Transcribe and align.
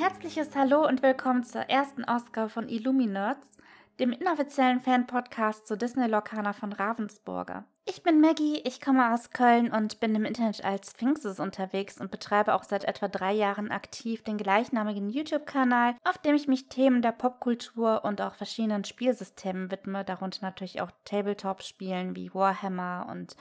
herzliches 0.00 0.56
Hallo 0.56 0.88
und 0.88 1.02
willkommen 1.02 1.44
zur 1.44 1.68
ersten 1.68 2.06
Ausgabe 2.06 2.48
von 2.48 2.70
Illuminerds, 2.70 3.58
dem 3.98 4.12
inoffiziellen 4.12 4.80
Fan-Podcast 4.80 5.66
zu 5.66 5.76
Disney 5.76 6.06
Locana 6.06 6.54
von 6.54 6.72
Ravensburger. 6.72 7.64
Ich 7.84 8.02
bin 8.02 8.18
Maggie, 8.18 8.62
ich 8.64 8.80
komme 8.80 9.12
aus 9.12 9.30
Köln 9.30 9.70
und 9.70 10.00
bin 10.00 10.14
im 10.14 10.24
Internet 10.24 10.64
als 10.64 10.92
Sphinxes 10.92 11.38
unterwegs 11.38 12.00
und 12.00 12.10
betreibe 12.10 12.54
auch 12.54 12.62
seit 12.62 12.84
etwa 12.84 13.08
drei 13.08 13.34
Jahren 13.34 13.70
aktiv 13.70 14.24
den 14.24 14.38
gleichnamigen 14.38 15.10
YouTube-Kanal, 15.10 15.96
auf 16.02 16.16
dem 16.16 16.34
ich 16.34 16.48
mich 16.48 16.70
Themen 16.70 17.02
der 17.02 17.12
Popkultur 17.12 18.02
und 18.02 18.22
auch 18.22 18.36
verschiedenen 18.36 18.84
Spielsystemen 18.84 19.70
widme, 19.70 20.02
darunter 20.02 20.46
natürlich 20.46 20.80
auch 20.80 20.90
Tabletop-Spielen 21.04 22.16
wie 22.16 22.32
Warhammer 22.32 23.06
und 23.10 23.36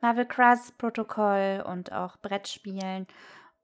Marvel 0.00 0.26
Crisis 0.26 0.70
Protocol 0.70 1.64
und 1.66 1.90
auch 1.90 2.18
Brettspielen 2.18 3.08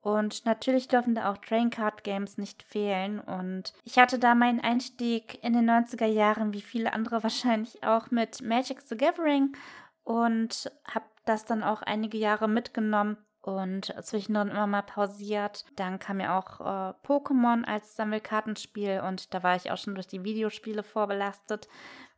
und 0.01 0.45
natürlich 0.45 0.87
dürfen 0.87 1.13
da 1.13 1.31
auch 1.31 1.37
Train 1.37 1.69
Card 1.69 2.03
Games 2.03 2.37
nicht 2.37 2.63
fehlen. 2.63 3.19
Und 3.19 3.73
ich 3.83 3.99
hatte 3.99 4.17
da 4.17 4.33
meinen 4.33 4.59
Einstieg 4.59 5.43
in 5.43 5.53
den 5.53 5.69
90er 5.69 6.07
Jahren, 6.07 6.53
wie 6.53 6.61
viele 6.61 6.93
andere 6.93 7.23
wahrscheinlich 7.23 7.83
auch, 7.83 8.09
mit 8.11 8.41
Magic 8.41 8.81
the 8.81 8.97
Gathering 8.97 9.55
und 10.03 10.71
habe 10.85 11.05
das 11.25 11.45
dann 11.45 11.61
auch 11.61 11.83
einige 11.83 12.17
Jahre 12.17 12.47
mitgenommen 12.47 13.17
und 13.41 13.93
zwischendrin 14.01 14.49
immer 14.49 14.67
mal 14.67 14.81
pausiert. 14.81 15.65
Dann 15.75 15.99
kam 15.99 16.19
ja 16.19 16.37
auch 16.37 16.59
äh, 16.59 16.93
Pokémon 17.07 17.63
als 17.63 17.95
Sammelkartenspiel 17.95 19.01
und 19.07 19.33
da 19.33 19.43
war 19.43 19.55
ich 19.55 19.71
auch 19.71 19.77
schon 19.77 19.93
durch 19.95 20.07
die 20.07 20.23
Videospiele 20.23 20.81
vorbelastet, 20.81 21.67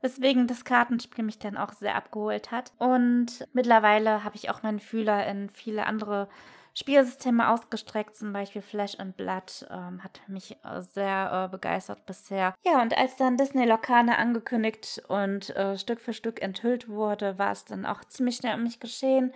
weswegen 0.02 0.48
das 0.48 0.64
Kartenspiel 0.64 1.26
mich 1.26 1.40
dann 1.40 1.58
auch 1.58 1.74
sehr 1.74 1.96
abgeholt 1.96 2.52
hat. 2.52 2.72
Und 2.78 3.46
mittlerweile 3.54 4.24
habe 4.24 4.38
ich 4.38 4.50
auch 4.50 4.64
meinen 4.64 4.80
Fühler 4.80 5.26
in 5.28 5.50
viele 5.50 5.86
andere 5.86 6.30
Spielsysteme 6.76 7.50
ausgestreckt, 7.50 8.16
zum 8.16 8.34
Beispiel 8.34 8.62
Flash 8.62 9.00
and 9.00 9.16
Blood, 9.16 9.68
ähm, 9.70 10.04
hat 10.04 10.22
mich 10.28 10.58
äh, 10.64 10.82
sehr 10.82 11.46
äh, 11.46 11.52
begeistert 11.52 12.06
bisher. 12.06 12.56
Ja, 12.66 12.82
und 12.82 12.98
als 12.98 13.16
dann 13.16 13.38
Disney 13.38 13.66
Locane 13.66 14.18
angekündigt 14.18 15.02
und 15.08 15.56
äh, 15.56 15.78
Stück 15.78 16.00
für 16.00 16.14
Stück 16.14 16.42
enthüllt 16.42 16.90
wurde, 16.90 17.38
war 17.38 17.52
es 17.52 17.66
dann 17.66 17.86
auch 17.86 18.04
ziemlich 18.06 18.38
schnell 18.38 18.56
um 18.56 18.64
mich 18.64 18.80
geschehen. 18.80 19.34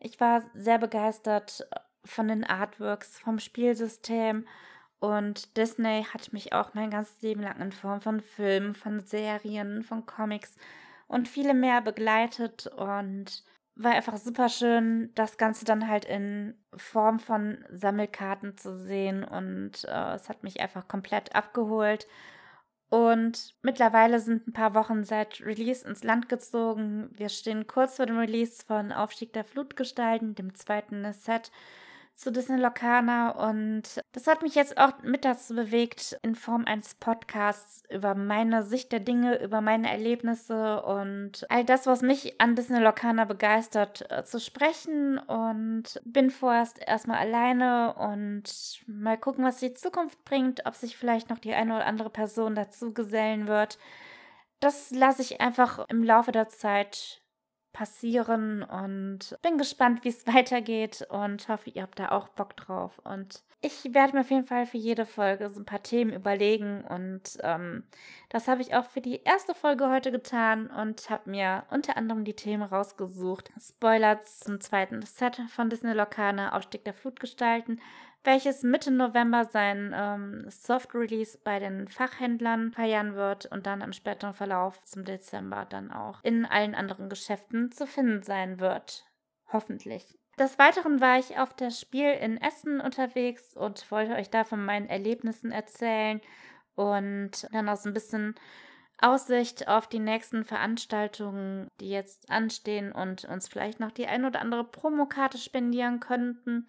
Ich 0.00 0.18
war 0.18 0.42
sehr 0.54 0.78
begeistert 0.78 1.66
äh, 1.70 1.78
von 2.04 2.28
den 2.28 2.44
Artworks, 2.44 3.20
vom 3.20 3.38
Spielsystem 3.38 4.46
und 5.00 5.56
Disney 5.56 6.04
hat 6.12 6.32
mich 6.32 6.52
auch 6.52 6.74
mein 6.74 6.90
ganzes 6.90 7.22
Leben 7.22 7.42
lang 7.42 7.58
in 7.60 7.72
Form 7.72 8.02
von 8.02 8.20
Filmen, 8.20 8.74
von 8.74 9.00
Serien, 9.00 9.82
von 9.82 10.04
Comics 10.04 10.56
und 11.08 11.26
viele 11.26 11.54
mehr 11.54 11.80
begleitet 11.80 12.66
und 12.66 13.42
war 13.82 13.92
einfach 13.92 14.16
super 14.18 14.48
schön, 14.48 15.10
das 15.14 15.38
Ganze 15.38 15.64
dann 15.64 15.88
halt 15.88 16.04
in 16.04 16.54
Form 16.76 17.18
von 17.18 17.64
Sammelkarten 17.70 18.56
zu 18.56 18.76
sehen 18.76 19.24
und 19.24 19.84
äh, 19.84 20.14
es 20.14 20.28
hat 20.28 20.42
mich 20.42 20.60
einfach 20.60 20.86
komplett 20.86 21.34
abgeholt. 21.34 22.06
Und 22.90 23.54
mittlerweile 23.62 24.18
sind 24.18 24.48
ein 24.48 24.52
paar 24.52 24.74
Wochen 24.74 25.04
seit 25.04 25.40
Release 25.40 25.86
ins 25.86 26.02
Land 26.02 26.28
gezogen. 26.28 27.08
Wir 27.12 27.28
stehen 27.28 27.68
kurz 27.68 27.96
vor 27.96 28.06
dem 28.06 28.18
Release 28.18 28.64
von 28.66 28.90
Aufstieg 28.90 29.32
der 29.32 29.44
Flutgestalten, 29.44 30.34
dem 30.34 30.54
zweiten 30.54 31.10
Set 31.12 31.52
zu 32.20 32.30
Disney 32.30 32.60
Locana 32.60 33.30
und 33.48 33.82
das 34.12 34.26
hat 34.26 34.42
mich 34.42 34.54
jetzt 34.54 34.76
auch 34.76 34.92
mit 35.02 35.24
dazu 35.24 35.54
bewegt, 35.54 36.18
in 36.22 36.34
Form 36.34 36.66
eines 36.66 36.94
Podcasts 36.94 37.82
über 37.88 38.14
meine 38.14 38.62
Sicht 38.62 38.92
der 38.92 39.00
Dinge, 39.00 39.42
über 39.42 39.62
meine 39.62 39.90
Erlebnisse 39.90 40.82
und 40.82 41.46
all 41.48 41.64
das, 41.64 41.86
was 41.86 42.02
mich 42.02 42.38
an 42.38 42.56
Disney 42.56 42.78
Locana 42.78 43.24
begeistert, 43.24 44.04
äh, 44.10 44.22
zu 44.22 44.38
sprechen 44.38 45.16
und 45.16 45.98
bin 46.04 46.28
vorerst 46.28 46.78
erstmal 46.86 47.16
alleine 47.16 47.94
und 47.94 48.82
mal 48.86 49.16
gucken, 49.16 49.42
was 49.42 49.56
die 49.56 49.72
Zukunft 49.72 50.22
bringt, 50.26 50.66
ob 50.66 50.74
sich 50.74 50.98
vielleicht 50.98 51.30
noch 51.30 51.38
die 51.38 51.54
eine 51.54 51.74
oder 51.74 51.86
andere 51.86 52.10
Person 52.10 52.54
dazu 52.54 52.92
gesellen 52.92 53.46
wird. 53.46 53.78
Das 54.60 54.90
lasse 54.90 55.22
ich 55.22 55.40
einfach 55.40 55.86
im 55.88 56.04
Laufe 56.04 56.32
der 56.32 56.50
Zeit 56.50 57.19
passieren 57.72 58.62
und 58.62 59.36
bin 59.42 59.58
gespannt, 59.58 60.04
wie 60.04 60.08
es 60.08 60.26
weitergeht 60.26 61.06
und 61.10 61.48
hoffe, 61.48 61.70
ihr 61.70 61.82
habt 61.82 61.98
da 61.98 62.10
auch 62.10 62.28
Bock 62.28 62.56
drauf. 62.56 63.00
Und 63.04 63.42
ich 63.62 63.92
werde 63.92 64.14
mir 64.14 64.20
auf 64.20 64.30
jeden 64.30 64.46
Fall 64.46 64.64
für 64.64 64.78
jede 64.78 65.04
Folge 65.04 65.50
so 65.50 65.60
ein 65.60 65.66
paar 65.66 65.82
Themen 65.82 66.14
überlegen 66.14 66.82
und 66.82 67.36
ähm, 67.42 67.84
das 68.30 68.48
habe 68.48 68.62
ich 68.62 68.74
auch 68.74 68.86
für 68.86 69.02
die 69.02 69.22
erste 69.22 69.54
Folge 69.54 69.90
heute 69.90 70.10
getan 70.10 70.68
und 70.68 71.10
habe 71.10 71.28
mir 71.28 71.64
unter 71.70 71.98
anderem 71.98 72.24
die 72.24 72.34
Themen 72.34 72.62
rausgesucht. 72.62 73.52
Spoiler 73.60 74.22
zum 74.22 74.60
zweiten 74.60 75.02
Set 75.02 75.42
von 75.50 75.68
Disney 75.68 75.92
Locana, 75.92 76.56
Ausstieg 76.56 76.84
der 76.84 76.94
Flutgestalten, 76.94 77.82
welches 78.24 78.62
Mitte 78.62 78.90
November 78.90 79.44
sein 79.46 79.92
ähm, 79.94 80.44
Soft 80.48 80.94
Release 80.94 81.38
bei 81.42 81.58
den 81.58 81.88
Fachhändlern 81.88 82.72
feiern 82.72 83.14
wird 83.14 83.46
und 83.46 83.66
dann 83.66 83.80
im 83.80 83.92
späteren 83.92 84.34
Verlauf 84.34 84.82
zum 84.84 85.04
Dezember 85.04 85.66
dann 85.68 85.90
auch 85.90 86.22
in 86.22 86.44
allen 86.44 86.74
anderen 86.74 87.08
Geschäften 87.08 87.72
zu 87.72 87.86
finden 87.86 88.22
sein 88.22 88.60
wird. 88.60 89.06
Hoffentlich. 89.52 90.18
Des 90.38 90.58
Weiteren 90.58 91.00
war 91.00 91.18
ich 91.18 91.38
auf 91.38 91.54
das 91.54 91.80
Spiel 91.80 92.12
in 92.12 92.40
Essen 92.40 92.80
unterwegs 92.80 93.54
und 93.56 93.90
wollte 93.90 94.14
euch 94.14 94.30
da 94.30 94.44
von 94.44 94.64
meinen 94.64 94.88
Erlebnissen 94.88 95.52
erzählen 95.52 96.20
und 96.74 97.46
dann 97.52 97.68
auch 97.68 97.76
so 97.76 97.90
ein 97.90 97.94
bisschen 97.94 98.34
Aussicht 99.02 99.68
auf 99.68 99.86
die 99.86 99.98
nächsten 99.98 100.44
Veranstaltungen, 100.44 101.68
die 101.80 101.90
jetzt 101.90 102.30
anstehen 102.30 102.92
und 102.92 103.24
uns 103.24 103.48
vielleicht 103.48 103.80
noch 103.80 103.90
die 103.90 104.06
ein 104.06 104.24
oder 104.24 104.40
andere 104.40 104.64
Promokarte 104.64 105.38
spendieren 105.38 106.00
könnten. 106.00 106.66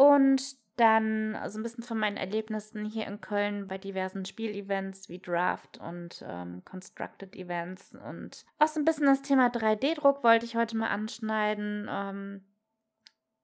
Und 0.00 0.56
dann 0.76 1.36
so 1.48 1.58
ein 1.58 1.62
bisschen 1.62 1.84
von 1.84 1.98
meinen 1.98 2.16
Erlebnissen 2.16 2.86
hier 2.86 3.06
in 3.06 3.20
Köln 3.20 3.68
bei 3.68 3.76
diversen 3.76 4.24
Spielevents 4.24 5.10
wie 5.10 5.18
Draft 5.18 5.76
und 5.76 6.24
ähm, 6.26 6.62
Constructed 6.64 7.36
Events 7.36 7.94
und 7.94 8.46
auch 8.58 8.66
so 8.66 8.80
ein 8.80 8.86
bisschen 8.86 9.04
das 9.04 9.20
Thema 9.20 9.48
3D-Druck 9.48 10.24
wollte 10.24 10.46
ich 10.46 10.56
heute 10.56 10.74
mal 10.78 10.88
anschneiden. 10.88 11.86
Ähm, 11.90 12.44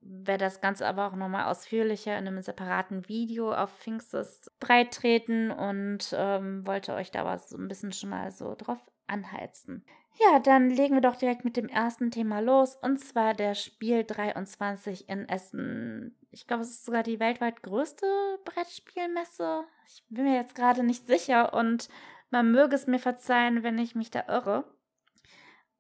werde 0.01 0.45
das 0.45 0.63
Ganze 0.63 0.87
aber 0.87 1.09
auch 1.09 1.17
nochmal 1.17 1.45
ausführlicher 1.45 2.17
in 2.17 2.27
einem 2.27 2.41
separaten 2.41 3.07
Video 3.07 3.53
auf 3.53 3.71
Pfingstes 3.77 4.51
breitreten 4.59 5.51
und 5.51 6.15
ähm, 6.17 6.67
wollte 6.67 6.95
euch 6.95 7.11
da 7.11 7.21
aber 7.21 7.39
so 7.39 7.59
ein 7.59 7.69
bisschen 7.69 7.93
schon 7.93 8.09
mal 8.09 8.31
so 8.31 8.55
drauf 8.55 8.79
anheizen. 9.09 9.85
Ja, 10.19 10.39
dann 10.39 10.71
legen 10.71 10.95
wir 10.95 11.03
doch 11.03 11.17
direkt 11.17 11.45
mit 11.45 11.59
dem 11.59 11.69
ersten 11.69 12.11
Thema 12.11 12.41
los 12.41 12.77
und 12.77 12.99
zwar 12.99 13.35
der 13.35 13.55
Spiel 13.55 14.05
23 14.05 15.11
in 15.11 15.29
Essen. 15.29 16.17
Ich 16.37 16.47
glaube, 16.47 16.65
es 16.65 16.71
ist 16.71 16.85
sogar 16.85 17.03
die 17.03 17.19
weltweit 17.19 17.63
größte 17.63 18.07
Brettspielmesse. 18.45 19.65
Ich 19.89 20.05
bin 20.11 20.25
mir 20.25 20.35
jetzt 20.35 20.55
gerade 20.55 20.83
nicht 20.83 21.07
sicher 21.07 21.55
und 21.55 21.89
man 22.29 22.51
möge 22.51 22.77
es 22.77 22.87
mir 22.87 22.99
verzeihen, 22.99 23.63
wenn 23.63 23.79
ich 23.79 23.95
mich 23.95 24.11
da 24.11 24.25
irre. 24.29 24.65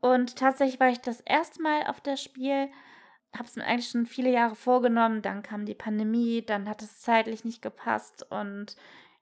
Und 0.01 0.37
tatsächlich 0.37 0.81
war 0.81 0.89
ich 0.89 1.03
das 1.03 1.21
erste 1.21 1.61
Mal 1.61 1.87
auf 1.89 2.01
das 2.01 2.23
Spiel, 2.23 2.71
habe 3.35 3.45
es 3.45 3.57
mir 3.57 3.67
eigentlich 3.67 3.91
schon 3.91 4.07
viele 4.07 4.31
Jahre 4.31 4.55
vorgenommen, 4.55 5.21
dann 5.21 5.43
kam 5.43 5.67
die 5.67 5.75
Pandemie, 5.75 6.41
dann 6.41 6.71
hat 6.71 6.81
es 6.81 7.01
zeitlich 7.01 7.45
nicht 7.45 7.61
gepasst 7.61 8.25
und 8.31 8.77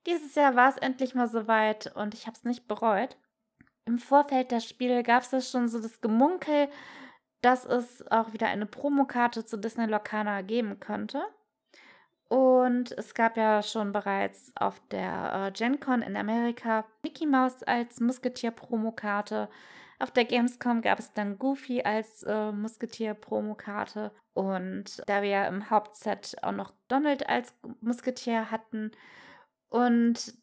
dieses 0.07 0.37
Jahr 0.37 0.55
war 0.55 0.69
es 0.69 0.77
endlich 0.77 1.17
mal 1.17 1.27
soweit 1.27 1.97
und 1.97 2.15
ich 2.15 2.29
habe 2.29 2.37
es 2.37 2.45
nicht 2.45 2.69
bereut 2.69 3.17
im 3.87 3.99
Vorfeld 3.99 4.51
der 4.51 4.61
Spiele 4.61 5.03
gab 5.03 5.31
es 5.31 5.51
schon 5.51 5.69
so 5.69 5.81
das 5.81 6.01
Gemunkel, 6.01 6.69
dass 7.45 7.67
es 7.67 8.07
auch 8.11 8.33
wieder 8.33 8.49
eine 8.49 8.67
Promokarte 8.67 9.45
zu 9.45 9.59
Disney 9.59 9.87
Locana 9.87 10.41
geben 10.41 10.81
könnte. 10.81 11.23
Und 12.29 12.91
es 12.93 13.13
gab 13.13 13.37
ja 13.37 13.63
schon 13.63 13.93
bereits 13.93 14.53
auf 14.57 14.81
der 14.91 15.49
äh, 15.49 15.51
GenCon 15.53 16.01
in 16.01 16.17
Amerika 16.17 16.87
Mickey 17.03 17.27
Mouse 17.27 17.63
als 17.63 18.01
Musketier-Promokarte. 18.01 19.51
Auf 19.99 20.11
der 20.11 20.25
Gamescom 20.25 20.81
gab 20.81 20.99
es 20.99 21.13
dann 21.13 21.39
Goofy 21.39 21.83
als 21.83 22.23
äh, 22.23 22.51
Musketier-Promokarte. 22.51 24.11
Und 24.33 25.03
da 25.07 25.21
wir 25.21 25.29
ja 25.29 25.47
im 25.47 25.69
Hauptset 25.69 26.37
auch 26.43 26.53
noch 26.53 26.73
Donald 26.89 27.29
als 27.29 27.55
Musketier 27.81 28.51
hatten 28.51 28.91
und 29.69 30.35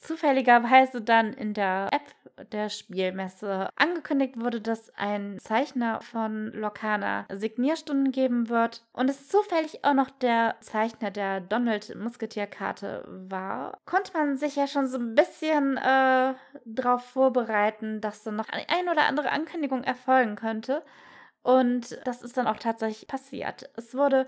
zufälligerweise 0.00 1.00
dann 1.00 1.32
in 1.32 1.54
der 1.54 1.88
App 1.92 2.02
der 2.50 2.68
Spielmesse 2.70 3.68
angekündigt 3.76 4.40
wurde, 4.40 4.60
dass 4.60 4.90
ein 4.96 5.38
Zeichner 5.38 6.00
von 6.00 6.50
Locana 6.52 7.26
Signierstunden 7.30 8.12
geben 8.12 8.48
wird 8.48 8.84
und 8.92 9.10
es 9.10 9.28
zufällig 9.28 9.84
auch 9.84 9.94
noch 9.94 10.10
der 10.10 10.56
Zeichner 10.60 11.10
der 11.10 11.40
Donald 11.40 11.94
Musketierkarte 11.94 13.04
war, 13.28 13.78
konnte 13.84 14.12
man 14.14 14.36
sich 14.36 14.56
ja 14.56 14.66
schon 14.66 14.86
so 14.86 14.98
ein 14.98 15.14
bisschen 15.14 15.76
äh, 15.76 16.34
darauf 16.64 17.04
vorbereiten, 17.04 18.00
dass 18.00 18.22
dann 18.22 18.36
noch 18.36 18.48
ein 18.48 18.88
oder 18.88 19.04
andere 19.04 19.30
Ankündigung 19.30 19.84
erfolgen 19.84 20.36
könnte. 20.36 20.82
Und 21.42 21.98
das 22.04 22.22
ist 22.22 22.36
dann 22.36 22.46
auch 22.46 22.58
tatsächlich 22.58 23.08
passiert. 23.08 23.68
Es 23.76 23.96
wurde 23.96 24.26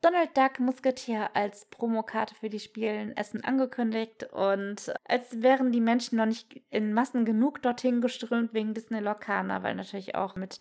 Donald 0.00 0.36
Duck 0.36 0.60
Musketier 0.60 1.30
als 1.34 1.64
Promokarte 1.64 2.34
für 2.36 2.48
die 2.48 2.60
Spiele 2.60 3.02
in 3.02 3.16
Essen 3.16 3.42
angekündigt 3.42 4.28
und 4.32 4.94
als 5.04 5.42
wären 5.42 5.72
die 5.72 5.80
Menschen 5.80 6.18
noch 6.18 6.26
nicht 6.26 6.62
in 6.70 6.92
Massen 6.94 7.24
genug 7.24 7.62
dorthin 7.62 8.00
geströmt 8.00 8.54
wegen 8.54 8.74
Disney 8.74 9.00
Locana, 9.00 9.62
weil 9.64 9.74
natürlich 9.74 10.14
auch 10.14 10.36
mit 10.36 10.60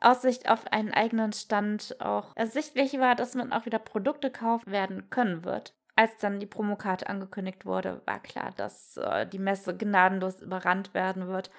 Aussicht 0.00 0.48
auf 0.50 0.66
einen 0.72 0.92
eigenen 0.92 1.32
Stand 1.32 1.96
auch 2.00 2.32
ersichtlich 2.34 2.98
war, 2.98 3.14
dass 3.14 3.36
man 3.36 3.52
auch 3.52 3.66
wieder 3.66 3.78
Produkte 3.78 4.30
kaufen 4.30 4.72
werden 4.72 5.08
können 5.10 5.44
wird. 5.44 5.74
als 5.94 6.16
dann 6.16 6.40
die 6.40 6.46
Promokarte 6.46 7.06
angekündigt 7.08 7.66
wurde, 7.66 8.00
war 8.06 8.18
klar, 8.20 8.50
dass 8.56 8.96
äh, 8.96 9.26
die 9.26 9.38
Messe 9.38 9.76
gnadenlos 9.76 10.40
überrannt 10.40 10.94
werden 10.94 11.28
wird. 11.28 11.50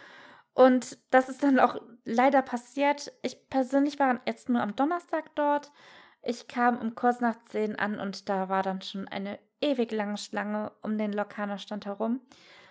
Und 0.54 0.98
das 1.12 1.30
ist 1.30 1.44
dann 1.44 1.60
auch 1.60 1.80
leider 2.04 2.42
passiert. 2.42 3.14
Ich 3.22 3.50
persönlich 3.50 4.00
war 4.00 4.22
jetzt 4.25 4.50
nur 4.50 4.62
am 4.62 4.75
Donnerstag 4.75 5.34
dort. 5.36 5.72
Ich 6.24 6.48
kam 6.48 6.78
um 6.80 6.96
kurz 6.96 7.20
nach 7.20 7.36
10 7.50 7.78
an 7.78 8.00
und 8.00 8.30
da 8.30 8.50
war 8.50 8.64
dann 8.64 8.81
schon 8.81 9.08
eine 9.08 9.40
ewig 9.62 9.92
lange 9.92 10.18
Schlange 10.18 10.72
um 10.81 10.98
den 10.98 11.14
Lokanerstand 11.14 11.86
herum. 11.86 12.22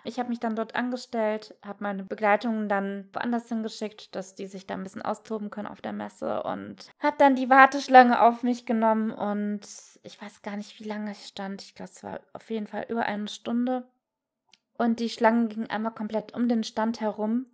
Ich 0.05 0.19
habe 0.19 0.31
mich 0.31 0.41
dann 0.41 0.57
dort 0.57 0.75
angestellt, 0.75 1.55
habe 1.65 1.85
meine 1.85 2.03
Begleitungen 2.03 2.69
dann 2.69 3.09
woanders 3.13 3.49
hingeschickt, 3.49 4.17
dass 4.17 4.35
die 4.35 4.47
sich 4.47 4.67
da 4.67 4.75
ein 4.75 4.83
bisschen 4.83 5.03
austoben 5.03 5.51
können 5.51 5.69
auf 5.69 5.81
der 5.81 5.93
Messe 5.93 6.43
und 6.43 6.91
habe 6.99 7.17
dann 7.19 7.37
die 7.37 7.51
Warteschlange 7.51 8.21
auf 8.21 8.43
mich 8.43 8.67
genommen 8.67 9.13
und 9.13 9.61
ich 10.03 10.21
weiß 10.21 10.43
gar 10.43 10.57
nicht, 10.57 10.81
wie 10.81 10.89
lange 10.89 11.13
ich 11.13 11.27
stand. 11.27 11.63
Ich 11.63 11.75
glaube, 11.75 11.93
es 11.93 12.03
war 12.03 12.21
auf 12.33 12.51
jeden 12.51 12.67
Fall 12.67 12.87
über 12.89 13.05
eine 13.05 13.29
Stunde. 13.29 13.87
Und 14.77 14.99
die 14.99 15.11
Schlange 15.11 15.47
ging 15.47 15.69
einmal 15.69 15.95
komplett 15.95 16.35
um 16.35 16.49
den 16.49 16.65
Stand 16.65 17.01
herum. 17.01 17.47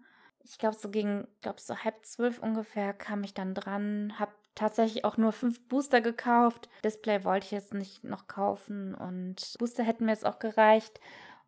Ich 0.43 0.57
glaube, 0.57 0.77
so 0.77 0.89
gegen, 0.89 1.29
glaube, 1.43 1.61
so 1.61 1.77
halb 1.77 2.07
zwölf 2.07 2.39
ungefähr 2.39 2.95
kam 2.95 3.23
ich 3.25 3.35
dann 3.35 3.53
dran, 3.53 4.15
habe 4.19 4.33
tatsächlich 4.59 5.05
auch 5.05 5.17
nur 5.17 5.33
fünf 5.33 5.61
Booster 5.69 6.01
gekauft. 6.01 6.69
Display 6.85 7.25
wollte 7.25 7.47
ich 7.47 7.53
jetzt 7.53 7.75
nicht 7.75 8.05
noch 8.05 8.27
kaufen 8.27 8.95
und 8.95 9.55
Booster 9.59 9.85
hätten 9.85 10.05
mir 10.05 10.13
jetzt 10.13 10.27
auch 10.27 10.39
gereicht. 10.39 11.01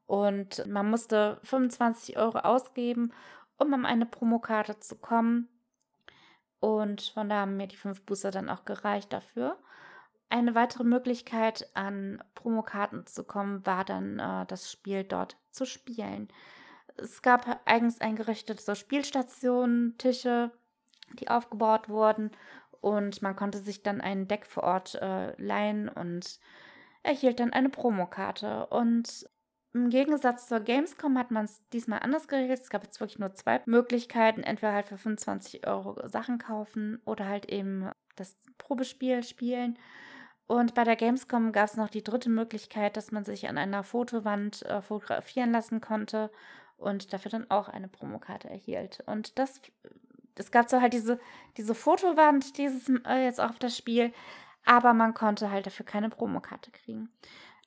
Und 0.07 0.67
man 0.67 0.91
musste 0.91 1.39
25 1.45 2.17
Euro 2.19 2.39
ausgeben, 2.39 3.12
um 3.59 3.75
an 3.75 3.87
eine 3.87 4.07
Promokarte 4.07 4.81
zu 4.81 4.97
kommen. 4.97 5.49
Und 6.61 7.03
von 7.15 7.29
da 7.29 7.43
haben 7.43 7.57
mir 7.57 7.67
die 7.67 7.77
fünf 7.77 8.03
Booster 8.03 8.31
dann 8.31 8.49
auch 8.49 8.65
gereicht 8.65 9.12
dafür. 9.12 9.57
Eine 10.29 10.55
weitere 10.55 10.85
Möglichkeit, 10.85 11.69
an 11.75 12.23
Promokarten 12.35 13.07
zu 13.07 13.25
kommen, 13.25 13.65
war 13.67 13.85
dann 13.85 14.19
äh, 14.19 14.47
das 14.47 14.71
Spiel 14.71 15.05
dort 15.05 15.37
zu 15.51 15.65
spielen. 15.65 16.29
Es 16.97 17.23
gab 17.23 17.61
eigens 17.65 18.01
eingerichtete 18.01 18.77
Spielstationen, 18.77 19.97
Tische, 19.99 20.51
die 21.19 21.29
aufgebaut 21.29 21.89
wurden 21.89 22.31
und 22.81 23.23
man 23.23 23.37
konnte 23.37 23.59
sich 23.59 23.82
dann 23.82 24.00
ein 24.00 24.29
Deck 24.29 24.47
vor 24.47 24.62
Ort 24.62 24.94
äh, 24.97 25.35
leihen 25.41 25.88
und 25.88 26.41
erhielt 27.03 27.41
dann 27.41 27.53
eine 27.53 27.69
Promokarte. 27.69 28.67
Und 28.67 29.29
im 29.73 29.91
Gegensatz 29.91 30.49
zur 30.49 30.61
Gamescom 30.61 31.17
hat 31.19 31.31
man 31.31 31.44
es 31.44 31.62
diesmal 31.71 32.00
anders 32.00 32.27
geregelt. 32.27 32.61
Es 32.61 32.71
gab 32.71 32.82
jetzt 32.82 33.00
wirklich 33.00 33.19
nur 33.19 33.35
zwei 33.35 33.61
Möglichkeiten. 33.67 34.43
Entweder 34.43 34.73
halt 34.73 34.87
für 34.87 34.99
25 34.99 35.67
Euro 35.67 36.09
Sachen 36.09 36.38
kaufen 36.38 37.00
oder 37.05 37.27
halt 37.27 37.47
eben 37.47 37.91
das 38.17 38.37
Probespiel 38.59 39.23
spielen. 39.23 39.79
Und 40.47 40.75
bei 40.75 40.83
der 40.83 40.97
Gamescom 40.97 41.53
gab 41.53 41.67
es 41.67 41.76
noch 41.76 41.91
die 41.91 42.03
dritte 42.03 42.29
Möglichkeit, 42.29 42.97
dass 42.97 43.12
man 43.12 43.25
sich 43.25 43.49
an 43.49 43.56
einer 43.56 43.85
Fotowand 43.85 44.62
äh, 44.62 44.83
fotografieren 44.83 45.53
lassen 45.53 45.81
konnte 45.81 46.31
und 46.76 47.12
dafür 47.12 47.31
dann 47.31 47.50
auch 47.50 47.69
eine 47.69 47.87
Promokarte 47.87 48.50
erhielt. 48.50 49.00
Und 49.06 49.38
das, 49.38 49.61
es 50.40 50.50
gab 50.50 50.69
so 50.69 50.81
halt 50.81 50.92
diese, 50.92 51.20
diese 51.56 51.75
Fotowand 51.75 52.58
dieses 52.58 52.88
äh, 53.06 53.25
jetzt 53.25 53.40
auch 53.40 53.50
auf 53.50 53.58
das 53.58 53.76
Spiel, 53.76 54.12
aber 54.64 54.92
man 54.92 55.14
konnte 55.14 55.50
halt 55.50 55.66
dafür 55.66 55.87
keine 55.87 56.10
Promokarte 56.10 56.70
kriegen. 56.70 57.10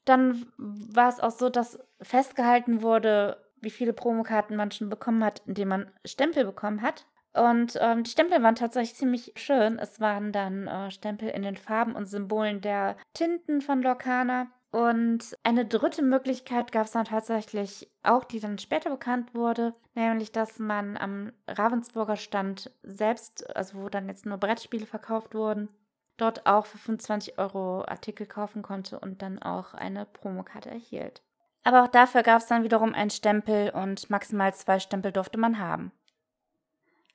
Dann 0.05 0.45
war 0.57 1.09
es 1.09 1.19
auch 1.19 1.31
so, 1.31 1.49
dass 1.49 1.79
festgehalten 2.01 2.81
wurde, 2.81 3.41
wie 3.61 3.69
viele 3.69 3.93
Promokarten 3.93 4.57
man 4.57 4.71
schon 4.71 4.89
bekommen 4.89 5.23
hat, 5.23 5.41
indem 5.45 5.69
man 5.69 5.91
Stempel 6.03 6.43
bekommen 6.43 6.81
hat. 6.81 7.05
Und 7.33 7.77
ähm, 7.81 8.03
die 8.03 8.11
Stempel 8.11 8.43
waren 8.43 8.55
tatsächlich 8.55 8.95
ziemlich 8.95 9.31
schön. 9.35 9.79
Es 9.79 9.99
waren 9.99 10.31
dann 10.31 10.67
äh, 10.67 10.91
Stempel 10.91 11.29
in 11.29 11.41
den 11.41 11.55
Farben 11.55 11.95
und 11.95 12.05
Symbolen 12.05 12.61
der 12.61 12.97
Tinten 13.13 13.61
von 13.61 13.81
Lorcana. 13.81 14.51
Und 14.73 15.37
eine 15.43 15.67
dritte 15.67 16.01
Möglichkeit 16.01 16.71
gab 16.71 16.87
es 16.87 16.93
dann 16.93 17.05
tatsächlich 17.05 17.87
auch, 18.01 18.23
die 18.23 18.39
dann 18.39 18.57
später 18.57 18.89
bekannt 18.89 19.35
wurde, 19.35 19.75
nämlich 19.93 20.31
dass 20.31 20.57
man 20.57 20.97
am 20.97 21.31
Ravensburger 21.47 22.15
Stand 22.15 22.71
selbst, 22.81 23.55
also 23.55 23.77
wo 23.77 23.89
dann 23.89 24.07
jetzt 24.07 24.25
nur 24.25 24.39
Brettspiele 24.39 24.87
verkauft 24.87 25.35
wurden, 25.35 25.69
dort 26.17 26.47
auch 26.47 26.65
für 26.65 26.79
25 26.79 27.37
Euro 27.37 27.85
Artikel 27.85 28.25
kaufen 28.25 28.63
konnte 28.63 28.99
und 28.99 29.21
dann 29.21 29.37
auch 29.37 29.75
eine 29.75 30.07
Promokarte 30.07 30.71
erhielt. 30.71 31.21
Aber 31.63 31.83
auch 31.83 31.87
dafür 31.89 32.23
gab 32.23 32.41
es 32.41 32.47
dann 32.47 32.63
wiederum 32.63 32.95
einen 32.95 33.11
Stempel 33.11 33.69
und 33.69 34.09
maximal 34.09 34.55
zwei 34.55 34.79
Stempel 34.79 35.11
durfte 35.11 35.37
man 35.37 35.59
haben. 35.59 35.91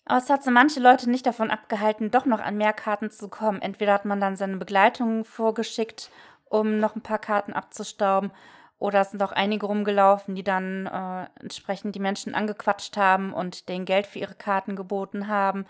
Aber 0.05 0.19
es 0.19 0.31
hat 0.31 0.44
so 0.44 0.52
manche 0.52 0.78
Leute 0.78 1.10
nicht 1.10 1.26
davon 1.26 1.50
abgehalten, 1.50 2.12
doch 2.12 2.25
noch 2.25 2.40
an 2.40 2.56
mehr 2.56 2.72
Karten 2.72 3.10
zu 3.10 3.28
kommen. 3.28 3.60
Entweder 3.60 3.94
hat 3.94 4.05
man 4.05 4.20
dann 4.20 4.37
seine 4.37 4.58
Begleitung 4.58 5.25
vorgeschickt, 5.25 6.10
um 6.49 6.79
noch 6.79 6.97
ein 6.97 7.03
paar 7.03 7.19
Karten 7.19 7.53
abzustauben, 7.53 8.31
oder 8.79 9.00
es 9.00 9.11
sind 9.11 9.23
auch 9.23 9.33
einige 9.33 9.67
rumgelaufen, 9.67 10.35
die 10.35 10.45
dann 10.45 10.87
äh, 10.87 11.27
entsprechend 11.41 11.95
die 11.95 12.00
Menschen 12.00 12.35
angequatscht 12.35 12.97
haben 12.97 13.33
und 13.33 13.69
denen 13.69 13.85
Geld 13.85 14.06
für 14.06 14.21
ihre 14.21 14.35
Karten 14.35 14.77
geboten 14.77 15.27
haben. 15.27 15.67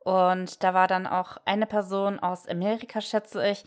Und 0.00 0.62
da 0.62 0.74
war 0.74 0.86
dann 0.86 1.06
auch 1.06 1.38
eine 1.44 1.66
Person 1.66 2.18
aus 2.18 2.46
Amerika, 2.46 3.00
schätze 3.00 3.46
ich, 3.46 3.64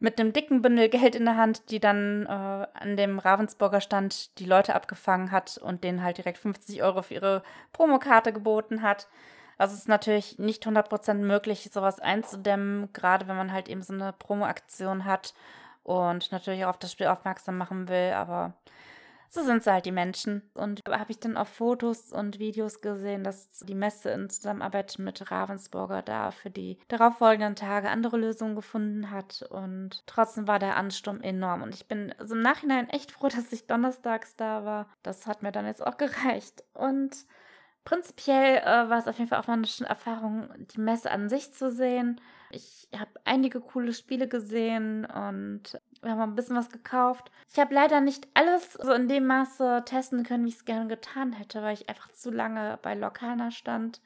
mit 0.00 0.18
einem 0.18 0.32
dicken 0.32 0.62
Bündel 0.62 0.88
Geld 0.88 1.14
in 1.14 1.24
der 1.24 1.36
Hand, 1.36 1.70
die 1.70 1.78
dann 1.78 2.26
äh, 2.26 2.28
an 2.28 2.96
dem 2.96 3.20
Ravensburger 3.20 3.80
Stand 3.80 4.36
die 4.40 4.46
Leute 4.46 4.74
abgefangen 4.74 5.30
hat 5.30 5.58
und 5.58 5.84
denen 5.84 6.02
halt 6.02 6.18
direkt 6.18 6.38
50 6.38 6.82
Euro 6.82 7.02
für 7.02 7.14
ihre 7.14 7.42
Promokarte 7.72 8.32
geboten 8.32 8.82
hat. 8.82 9.06
Also 9.58 9.74
es 9.74 9.82
ist 9.82 9.88
natürlich 9.88 10.40
nicht 10.40 10.66
100% 10.66 11.14
möglich, 11.14 11.70
sowas 11.72 12.00
einzudämmen, 12.00 12.92
gerade 12.92 13.28
wenn 13.28 13.36
man 13.36 13.52
halt 13.52 13.68
eben 13.68 13.82
so 13.82 13.92
eine 13.92 14.12
Promo-Aktion 14.12 15.04
hat 15.04 15.34
und 15.82 16.32
natürlich 16.32 16.64
auch 16.64 16.70
auf 16.70 16.78
das 16.78 16.92
Spiel 16.92 17.06
aufmerksam 17.06 17.58
machen 17.58 17.88
will, 17.88 18.12
aber 18.12 18.54
so 19.34 19.42
sind 19.42 19.64
sie 19.64 19.72
halt 19.72 19.86
die 19.86 19.92
Menschen. 19.92 20.42
Und 20.52 20.82
habe 20.86 21.10
ich 21.10 21.18
dann 21.18 21.38
auf 21.38 21.48
Fotos 21.48 22.12
und 22.12 22.38
Videos 22.38 22.82
gesehen, 22.82 23.24
dass 23.24 23.60
die 23.60 23.74
Messe 23.74 24.10
in 24.10 24.28
Zusammenarbeit 24.28 24.98
mit 24.98 25.30
Ravensburger 25.30 26.02
da 26.02 26.32
für 26.32 26.50
die 26.50 26.78
darauffolgenden 26.88 27.56
Tage 27.56 27.88
andere 27.88 28.18
Lösungen 28.18 28.56
gefunden 28.56 29.10
hat. 29.10 29.42
Und 29.48 30.06
trotzdem 30.06 30.46
war 30.46 30.58
der 30.58 30.76
Ansturm 30.76 31.22
enorm. 31.22 31.62
Und 31.62 31.74
ich 31.74 31.88
bin 31.88 32.14
also 32.18 32.34
im 32.34 32.42
Nachhinein 32.42 32.90
echt 32.90 33.10
froh, 33.10 33.28
dass 33.34 33.50
ich 33.52 33.66
donnerstags 33.66 34.36
da 34.36 34.66
war. 34.66 34.86
Das 35.02 35.26
hat 35.26 35.42
mir 35.42 35.50
dann 35.50 35.64
jetzt 35.64 35.84
auch 35.84 35.96
gereicht. 35.96 36.62
Und 36.74 37.16
prinzipiell 37.86 38.58
äh, 38.58 38.90
war 38.90 38.98
es 38.98 39.08
auf 39.08 39.16
jeden 39.16 39.30
Fall 39.30 39.40
auch 39.40 39.46
mal 39.46 39.54
eine 39.54 39.66
schöne 39.66 39.88
Erfahrung, 39.88 40.50
die 40.58 40.80
Messe 40.80 41.10
an 41.10 41.30
sich 41.30 41.54
zu 41.54 41.70
sehen. 41.70 42.20
Ich 42.54 42.86
habe 42.94 43.10
einige 43.24 43.60
coole 43.60 43.94
Spiele 43.94 44.28
gesehen 44.28 45.06
und 45.06 45.80
wir 46.02 46.10
haben 46.10 46.20
ein 46.20 46.34
bisschen 46.34 46.56
was 46.56 46.68
gekauft. 46.68 47.30
Ich 47.50 47.58
habe 47.58 47.74
leider 47.74 48.02
nicht 48.02 48.28
alles 48.34 48.74
so 48.74 48.92
in 48.92 49.08
dem 49.08 49.26
Maße 49.26 49.82
testen 49.86 50.22
können, 50.22 50.44
wie 50.44 50.50
ich 50.50 50.56
es 50.56 50.64
gerne 50.66 50.86
getan 50.86 51.32
hätte, 51.32 51.62
weil 51.62 51.72
ich 51.72 51.88
einfach 51.88 52.12
zu 52.12 52.30
lange 52.30 52.78
bei 52.82 52.94
Lokana 52.94 53.50
stand. 53.50 54.02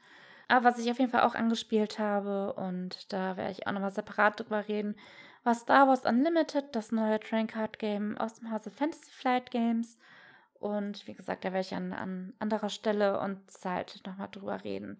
Aber 0.46 0.64
was 0.64 0.78
ich 0.78 0.88
auf 0.90 1.00
jeden 1.00 1.10
Fall 1.10 1.22
auch 1.22 1.34
angespielt 1.34 1.98
habe, 1.98 2.52
und 2.52 3.12
da 3.12 3.36
werde 3.36 3.50
ich 3.50 3.66
auch 3.66 3.72
nochmal 3.72 3.90
separat 3.90 4.38
drüber 4.38 4.68
reden, 4.68 4.94
war 5.42 5.54
Star 5.54 5.88
Wars 5.88 6.04
Unlimited, 6.04 6.66
das 6.72 6.92
neue 6.92 7.18
Train 7.18 7.48
Card 7.48 7.80
Game 7.80 8.16
aus 8.18 8.34
dem 8.34 8.52
Hause 8.52 8.70
Fantasy 8.70 9.10
Flight 9.10 9.50
Games. 9.50 9.98
Und 10.60 11.06
wie 11.08 11.14
gesagt, 11.14 11.44
da 11.44 11.52
werde 11.52 11.66
ich 11.66 11.74
an, 11.74 11.92
an 11.92 12.32
anderer 12.38 12.68
Stelle 12.68 13.18
und 13.20 13.50
Zeit 13.50 14.00
nochmal 14.06 14.28
drüber 14.30 14.62
reden. 14.62 14.98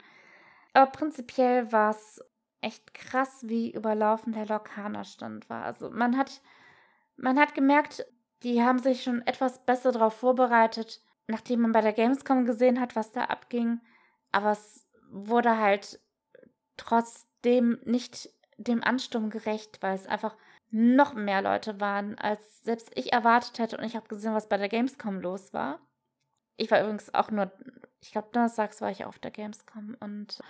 Aber 0.72 0.90
prinzipiell 0.90 1.70
war 1.72 1.90
es 1.90 2.20
echt 2.60 2.94
krass, 2.94 3.40
wie 3.42 3.72
überlaufen 3.72 4.32
der 4.32 4.46
Lokana-Stand 4.46 5.48
war. 5.48 5.64
Also 5.64 5.90
man 5.90 6.16
hat 6.16 6.40
man 7.16 7.38
hat 7.38 7.54
gemerkt, 7.54 8.06
die 8.42 8.62
haben 8.62 8.78
sich 8.78 9.02
schon 9.02 9.22
etwas 9.26 9.64
besser 9.64 9.92
darauf 9.92 10.14
vorbereitet, 10.14 11.02
nachdem 11.26 11.62
man 11.62 11.72
bei 11.72 11.80
der 11.80 11.92
Gamescom 11.92 12.44
gesehen 12.44 12.80
hat, 12.80 12.94
was 12.94 13.12
da 13.12 13.24
abging. 13.24 13.80
Aber 14.32 14.52
es 14.52 14.86
wurde 15.10 15.58
halt 15.58 16.00
trotzdem 16.76 17.78
nicht 17.84 18.30
dem 18.58 18.82
Ansturm 18.84 19.30
gerecht, 19.30 19.82
weil 19.82 19.94
es 19.94 20.06
einfach 20.06 20.36
noch 20.70 21.14
mehr 21.14 21.42
Leute 21.42 21.80
waren, 21.80 22.18
als 22.18 22.62
selbst 22.62 22.90
ich 22.94 23.12
erwartet 23.12 23.58
hätte. 23.58 23.78
Und 23.78 23.84
ich 23.84 23.96
habe 23.96 24.08
gesehen, 24.08 24.34
was 24.34 24.48
bei 24.48 24.58
der 24.58 24.68
Gamescom 24.68 25.20
los 25.20 25.54
war. 25.54 25.80
Ich 26.56 26.70
war 26.70 26.80
übrigens 26.80 27.14
auch 27.14 27.30
nur, 27.30 27.50
ich 28.00 28.12
glaube, 28.12 28.28
donnerstags 28.32 28.80
war 28.80 28.90
ich 28.90 29.04
auf 29.04 29.18
der 29.18 29.30
Gamescom 29.30 29.96
und 30.00 30.40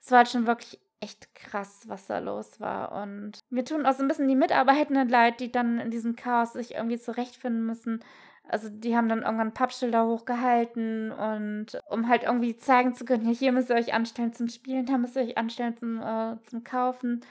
es 0.00 0.10
war 0.10 0.18
halt 0.18 0.28
schon 0.28 0.46
wirklich 0.46 0.80
echt 1.00 1.34
krass, 1.34 1.84
was 1.88 2.06
da 2.06 2.18
los 2.18 2.60
war. 2.60 2.92
Und 3.02 3.38
mir 3.50 3.64
tun 3.64 3.86
auch 3.86 3.92
so 3.92 4.02
ein 4.02 4.08
bisschen 4.08 4.28
die 4.28 4.36
Mitarbeitenden 4.36 5.08
leid, 5.08 5.40
die 5.40 5.52
dann 5.52 5.78
in 5.78 5.90
diesem 5.90 6.16
Chaos 6.16 6.52
sich 6.54 6.74
irgendwie 6.74 6.98
zurechtfinden 6.98 7.64
müssen. 7.66 8.00
Also 8.46 8.68
die 8.68 8.96
haben 8.96 9.08
dann 9.08 9.22
irgendwann 9.22 9.54
Pappschilder 9.54 10.06
hochgehalten 10.06 11.12
und 11.12 11.78
um 11.88 12.08
halt 12.08 12.24
irgendwie 12.24 12.56
zeigen 12.56 12.94
zu 12.94 13.06
können, 13.06 13.26
hier 13.26 13.52
müsst 13.52 13.70
ihr 13.70 13.76
euch 13.76 13.94
anstellen 13.94 14.34
zum 14.34 14.48
Spielen, 14.48 14.84
da 14.84 14.98
müsst 14.98 15.16
ihr 15.16 15.22
euch 15.22 15.38
anstellen 15.38 15.76
zum, 15.78 16.02
äh, 16.02 16.36
zum 16.44 16.62
Kaufen. 16.62 17.22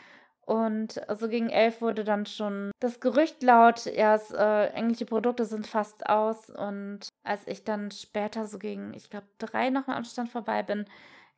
Und 0.46 0.93
so 0.93 1.01
also 1.01 1.29
gegen 1.29 1.50
elf 1.50 1.82
wurde 1.82 2.03
dann 2.03 2.25
schon 2.25 2.72
das 2.79 3.00
Gerücht 3.00 3.43
laut, 3.43 3.86
ja, 3.86 4.15
es, 4.15 4.32
äh, 4.32 4.65
englische 4.74 5.05
Produkte 5.05 5.46
sind 5.46 5.67
fast 5.67 6.10
aus. 6.10 6.50
Und 6.50 7.08
als 7.24 7.48
ich 7.48 7.63
dann 7.63 7.91
später 7.91 8.46
so 8.46 8.60
gegen, 8.60 8.93
ich 8.93 9.10
glaube, 9.10 9.27
drei 9.38 9.70
nochmal 9.70 9.98
am 9.98 10.03
Stand 10.03 10.29
vorbei 10.29 10.63
bin, 10.63 10.86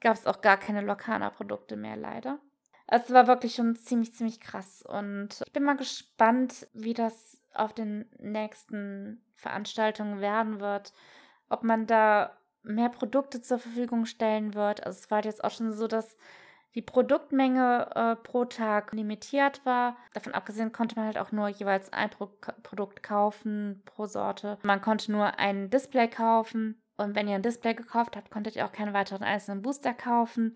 gab 0.05 0.13
es 0.15 0.27
auch 0.27 0.41
gar 0.41 0.57
keine 0.57 0.81
Lokana-Produkte 0.81 1.75
mehr, 1.75 1.95
leider. 1.95 2.37
Es 2.85 3.11
war 3.11 3.25
wirklich 3.25 3.55
schon 3.55 3.75
ziemlich, 3.75 4.13
ziemlich 4.13 4.39
krass. 4.39 4.83
Und 4.83 5.41
ich 5.43 5.51
bin 5.51 5.63
mal 5.63 5.75
gespannt, 5.75 6.67
wie 6.73 6.93
das 6.93 7.41
auf 7.55 7.73
den 7.73 8.05
nächsten 8.19 9.25
Veranstaltungen 9.33 10.21
werden 10.21 10.59
wird, 10.59 10.93
ob 11.49 11.63
man 11.63 11.87
da 11.87 12.37
mehr 12.61 12.89
Produkte 12.89 13.41
zur 13.41 13.57
Verfügung 13.57 14.05
stellen 14.05 14.53
wird. 14.53 14.85
Also 14.85 14.99
es 14.99 15.09
war 15.09 15.25
jetzt 15.25 15.43
auch 15.43 15.49
schon 15.49 15.73
so, 15.73 15.87
dass 15.87 16.15
die 16.75 16.83
Produktmenge 16.83 17.89
äh, 17.95 18.15
pro 18.15 18.45
Tag 18.45 18.93
limitiert 18.93 19.65
war. 19.65 19.97
Davon 20.13 20.35
abgesehen 20.35 20.71
konnte 20.71 20.97
man 20.97 21.07
halt 21.07 21.17
auch 21.17 21.31
nur 21.31 21.47
jeweils 21.47 21.91
ein 21.91 22.11
pro 22.11 22.29
Produkt 22.61 23.01
kaufen 23.01 23.81
pro 23.85 24.05
Sorte. 24.05 24.59
Man 24.61 24.81
konnte 24.81 25.11
nur 25.11 25.39
ein 25.39 25.71
Display 25.71 26.07
kaufen. 26.07 26.79
Und 26.97 27.15
wenn 27.15 27.27
ihr 27.27 27.35
ein 27.35 27.41
Display 27.41 27.73
gekauft 27.73 28.15
habt, 28.15 28.31
konntet 28.31 28.55
ihr 28.55 28.65
auch 28.65 28.71
keine 28.71 28.93
weiteren 28.93 29.23
einzelnen 29.23 29.61
Booster 29.61 29.93
kaufen. 29.93 30.53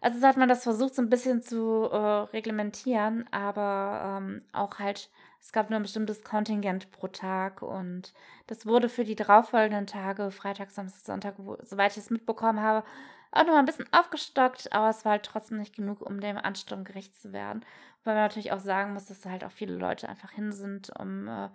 Also 0.00 0.18
so 0.18 0.26
hat 0.26 0.36
man 0.36 0.48
das 0.48 0.64
versucht, 0.64 0.94
so 0.94 1.02
ein 1.02 1.10
bisschen 1.10 1.42
zu 1.42 1.88
äh, 1.90 1.96
reglementieren, 1.96 3.24
aber 3.30 4.18
ähm, 4.20 4.42
auch 4.52 4.80
halt, 4.80 5.10
es 5.40 5.52
gab 5.52 5.70
nur 5.70 5.78
ein 5.78 5.84
bestimmtes 5.84 6.24
Kontingent 6.24 6.90
pro 6.90 7.06
Tag 7.06 7.62
und 7.62 8.12
das 8.48 8.66
wurde 8.66 8.88
für 8.88 9.04
die 9.04 9.14
darauffolgenden 9.14 9.86
Tage, 9.86 10.32
Freitag, 10.32 10.72
Samstag, 10.72 11.04
Sonntag, 11.04 11.34
wo, 11.38 11.56
soweit 11.62 11.92
ich 11.92 11.98
es 11.98 12.10
mitbekommen 12.10 12.60
habe, 12.60 12.84
auch 13.30 13.44
noch 13.44 13.52
mal 13.52 13.60
ein 13.60 13.64
bisschen 13.64 13.86
aufgestockt, 13.92 14.72
aber 14.72 14.90
es 14.90 15.04
war 15.04 15.12
halt 15.12 15.22
trotzdem 15.24 15.58
nicht 15.58 15.74
genug, 15.74 16.02
um 16.02 16.20
dem 16.20 16.36
Ansturm 16.36 16.84
gerecht 16.84 17.16
zu 17.18 17.32
werden. 17.32 17.64
Weil 18.04 18.14
man 18.14 18.24
natürlich 18.24 18.52
auch 18.52 18.58
sagen 18.58 18.92
muss, 18.92 19.06
dass 19.06 19.24
halt 19.24 19.44
auch 19.44 19.52
viele 19.52 19.74
Leute 19.76 20.08
einfach 20.08 20.32
hin 20.32 20.52
sind, 20.52 20.90
um 20.98 21.28
äh, 21.28 21.48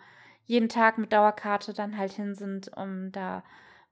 jeden 0.46 0.70
Tag 0.70 0.98
mit 0.98 1.12
Dauerkarte 1.12 1.74
dann 1.74 1.98
halt 1.98 2.14
hin 2.14 2.34
sind, 2.34 2.76
um 2.76 3.12
da 3.12 3.44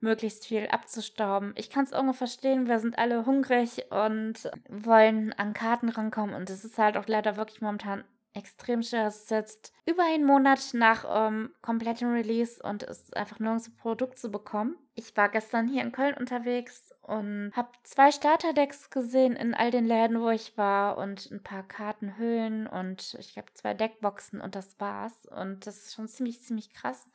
möglichst 0.06 0.46
viel 0.46 0.68
abzustauben. 0.68 1.54
Ich 1.58 1.70
kann 1.70 1.84
es 1.84 1.92
irgendwo 1.92 2.14
verstehen, 2.14 2.68
wir 2.68 2.80
sind 2.80 2.98
alle 2.98 3.26
hungrig 3.26 3.86
und 3.90 4.50
wollen 4.70 5.34
an 5.34 5.54
Karten 5.54 5.90
rankommen 5.90 6.34
und 6.34 6.50
es 6.50 6.64
ist 6.64 6.78
halt 6.78 6.96
auch 6.96 7.08
leider 7.08 7.36
wirklich 7.36 7.62
momentan 7.62 8.06
extrem 8.36 8.84
schwer. 8.84 9.08
Es 9.08 9.24
ist 9.24 9.32
jetzt 9.32 9.74
über 9.86 10.04
einen 10.04 10.26
Monat 10.26 10.74
nach 10.74 11.06
ähm, 11.10 11.52
komplettem 11.62 12.12
Release 12.12 12.62
und 12.62 12.84
es 12.84 13.04
ist 13.04 13.18
einfach 13.18 13.40
nirgends 13.40 13.70
ein 13.70 13.78
Produkt 13.78 14.20
zu 14.20 14.30
bekommen. 14.30 14.76
Ich 14.94 15.16
war 15.18 15.30
gestern 15.30 15.68
hier 15.68 15.84
in 15.84 15.92
Köln 15.92 16.16
unterwegs 16.16 16.94
und 17.02 17.52
habe 17.56 17.70
zwei 17.84 18.12
Starterdecks 18.12 18.90
gesehen 18.90 19.36
in 19.36 19.54
all 19.54 19.72
den 19.72 19.86
Läden, 19.86 20.22
wo 20.22 20.30
ich 20.30 20.58
war 20.58 20.98
und 20.98 21.32
ein 21.32 21.44
paar 21.44 21.64
Kartenhüllen 21.64 22.68
und 22.68 23.16
ich 23.20 23.38
habe 23.38 23.48
zwei 23.54 23.74
Deckboxen 23.74 24.42
und 24.42 24.56
das 24.56 24.80
war's. 24.80 25.26
Und 25.28 25.66
das 25.66 25.78
ist 25.78 25.96
schon 25.96 26.08
ziemlich, 26.08 26.42
ziemlich 26.42 26.72
krass. 26.72 27.10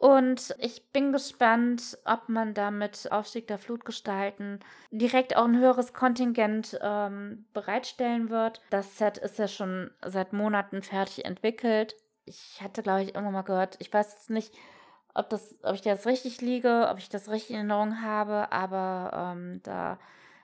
Und 0.00 0.54
ich 0.56 0.92
bin 0.92 1.12
gespannt, 1.12 1.98
ob 2.06 2.30
man 2.30 2.54
damit 2.54 3.12
Aufstieg 3.12 3.46
der 3.48 3.58
Flutgestalten 3.58 4.60
direkt 4.90 5.36
auch 5.36 5.44
ein 5.44 5.58
höheres 5.58 5.92
Kontingent 5.92 6.78
ähm, 6.80 7.44
bereitstellen 7.52 8.30
wird. 8.30 8.62
Das 8.70 8.96
Set 8.96 9.18
ist 9.18 9.38
ja 9.38 9.46
schon 9.46 9.90
seit 10.02 10.32
Monaten 10.32 10.80
fertig 10.80 11.26
entwickelt. 11.26 11.96
Ich 12.24 12.62
hatte, 12.62 12.82
glaube 12.82 13.02
ich, 13.02 13.08
irgendwann 13.08 13.34
mal 13.34 13.42
gehört, 13.42 13.76
ich 13.78 13.92
weiß 13.92 14.14
jetzt 14.14 14.30
nicht, 14.30 14.54
ob, 15.12 15.28
das, 15.28 15.54
ob 15.64 15.74
ich 15.74 15.82
das 15.82 16.06
richtig 16.06 16.40
liege, 16.40 16.88
ob 16.90 16.96
ich 16.96 17.10
das 17.10 17.28
richtig 17.28 17.50
in 17.50 17.56
Erinnerung 17.56 18.00
habe, 18.00 18.50
aber 18.52 19.34
ähm, 19.34 19.60
da 19.64 19.98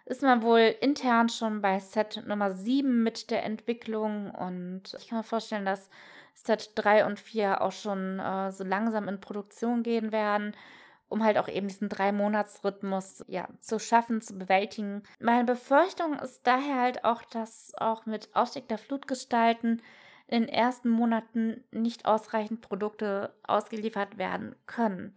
ist 0.05 0.21
man 0.21 0.43
wohl 0.43 0.75
intern 0.83 1.31
schon 1.31 1.63
bei 1.63 1.81
Set 1.81 2.23
Nummer 2.27 2.53
7 2.53 3.03
mit 3.03 3.31
der 3.31 3.43
Entwicklung 3.43 4.33
und 4.33 4.95
ich 4.99 5.09
kann 5.09 5.17
mir 5.17 5.25
vorstellen, 5.25 5.65
dass 5.65 5.89
Set 6.37 6.73
3 6.75 7.07
und 7.07 7.19
4 7.19 7.63
auch 7.63 7.73
schon 7.73 8.21
äh, 8.21 8.53
so 8.53 8.63
langsam 8.63 9.09
in 9.09 9.21
Produktion 9.21 9.83
gehen 9.83 10.13
werden, 10.13 10.55
um 11.09 11.25
halt 11.25 11.39
auch 11.39 11.49
eben 11.49 11.67
diesen 11.67 11.89
Drei-Monats-Rhythmus 11.89 13.25
ja, 13.27 13.49
zu 13.59 13.79
schaffen, 13.79 14.21
zu 14.21 14.39
bewältigen. 14.39 15.03
Meine 15.19 15.45
Befürchtung 15.45 16.19
ist 16.19 16.47
daher 16.47 16.81
halt 16.81 17.05
auch, 17.05 17.23
dass 17.23 17.73
auch 17.79 18.07
mit 18.07 18.29
Ausstieg 18.35 18.69
der 18.69 18.79
Flutgestalten 18.79 19.83
in 20.29 20.43
den 20.43 20.49
ersten 20.49 20.91
Monaten 20.91 21.65
nicht 21.71 22.05
ausreichend 22.05 22.61
Produkte 22.61 23.33
ausgeliefert 23.45 24.19
werden 24.19 24.57
können, 24.67 25.15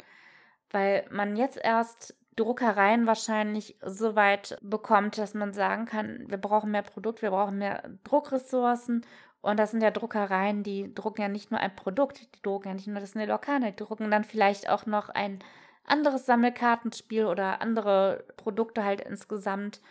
weil 0.71 1.05
man 1.11 1.35
jetzt 1.35 1.57
erst 1.57 2.15
Druckereien 2.35 3.05
wahrscheinlich 3.05 3.77
so 3.83 4.15
weit 4.15 4.57
bekommt, 4.61 5.17
dass 5.17 5.33
man 5.33 5.51
sagen 5.51 5.85
kann, 5.85 6.23
wir 6.29 6.37
brauchen 6.37 6.71
mehr 6.71 6.83
Produkt, 6.83 7.21
wir 7.21 7.31
brauchen 7.31 7.57
mehr 7.57 7.83
Druckressourcen 8.05 9.05
und 9.41 9.57
das 9.57 9.71
sind 9.71 9.81
ja 9.81 9.91
Druckereien, 9.91 10.63
die 10.63 10.93
drucken 10.93 11.21
ja 11.21 11.27
nicht 11.29 11.51
nur 11.51 11.59
ein 11.59 11.75
Produkt, 11.75 12.21
die 12.21 12.41
drucken 12.41 12.67
ja 12.67 12.73
nicht 12.73 12.87
nur 12.87 12.99
das 12.99 13.15
Nelokane, 13.15 13.71
die 13.71 13.77
drucken 13.77 14.11
dann 14.11 14.23
vielleicht 14.23 14.69
auch 14.69 14.85
noch 14.85 15.09
ein 15.09 15.39
anderes 15.85 16.25
Sammelkartenspiel 16.25 17.25
oder 17.25 17.61
andere 17.61 18.25
Produkte 18.37 18.83
halt 18.83 19.01
insgesamt. 19.01 19.81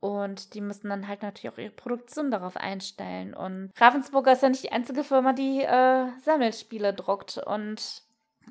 Und 0.00 0.54
die 0.54 0.60
müssen 0.60 0.90
dann 0.90 1.08
halt 1.08 1.22
natürlich 1.22 1.52
auch 1.52 1.58
ihre 1.58 1.72
Produktion 1.72 2.30
darauf 2.30 2.56
einstellen. 2.56 3.34
Und 3.34 3.72
Ravensburger 3.80 4.32
ist 4.32 4.42
ja 4.42 4.48
nicht 4.48 4.62
die 4.62 4.70
einzige 4.70 5.02
Firma, 5.02 5.32
die 5.32 5.62
äh, 5.62 6.06
Sammelspiele 6.20 6.94
druckt. 6.94 7.38
Und 7.38 8.04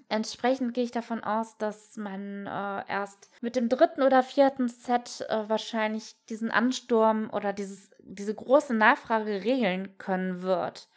Entsprechend 0.09 0.73
gehe 0.73 0.83
ich 0.83 0.91
davon 0.91 1.23
aus, 1.23 1.57
dass 1.57 1.97
man 1.97 2.45
äh, 2.45 2.83
erst 2.87 3.29
mit 3.41 3.55
dem 3.55 3.69
dritten 3.69 4.01
oder 4.01 4.23
vierten 4.23 4.67
Set 4.67 5.25
äh, 5.29 5.49
wahrscheinlich 5.49 6.15
diesen 6.29 6.51
Ansturm 6.51 7.29
oder 7.31 7.53
dieses, 7.53 7.89
diese 8.07 8.33
große 8.33 8.73
Nachfrage 8.73 9.43
regeln 9.43 9.97
können 9.97 10.41
wird. 10.41 10.89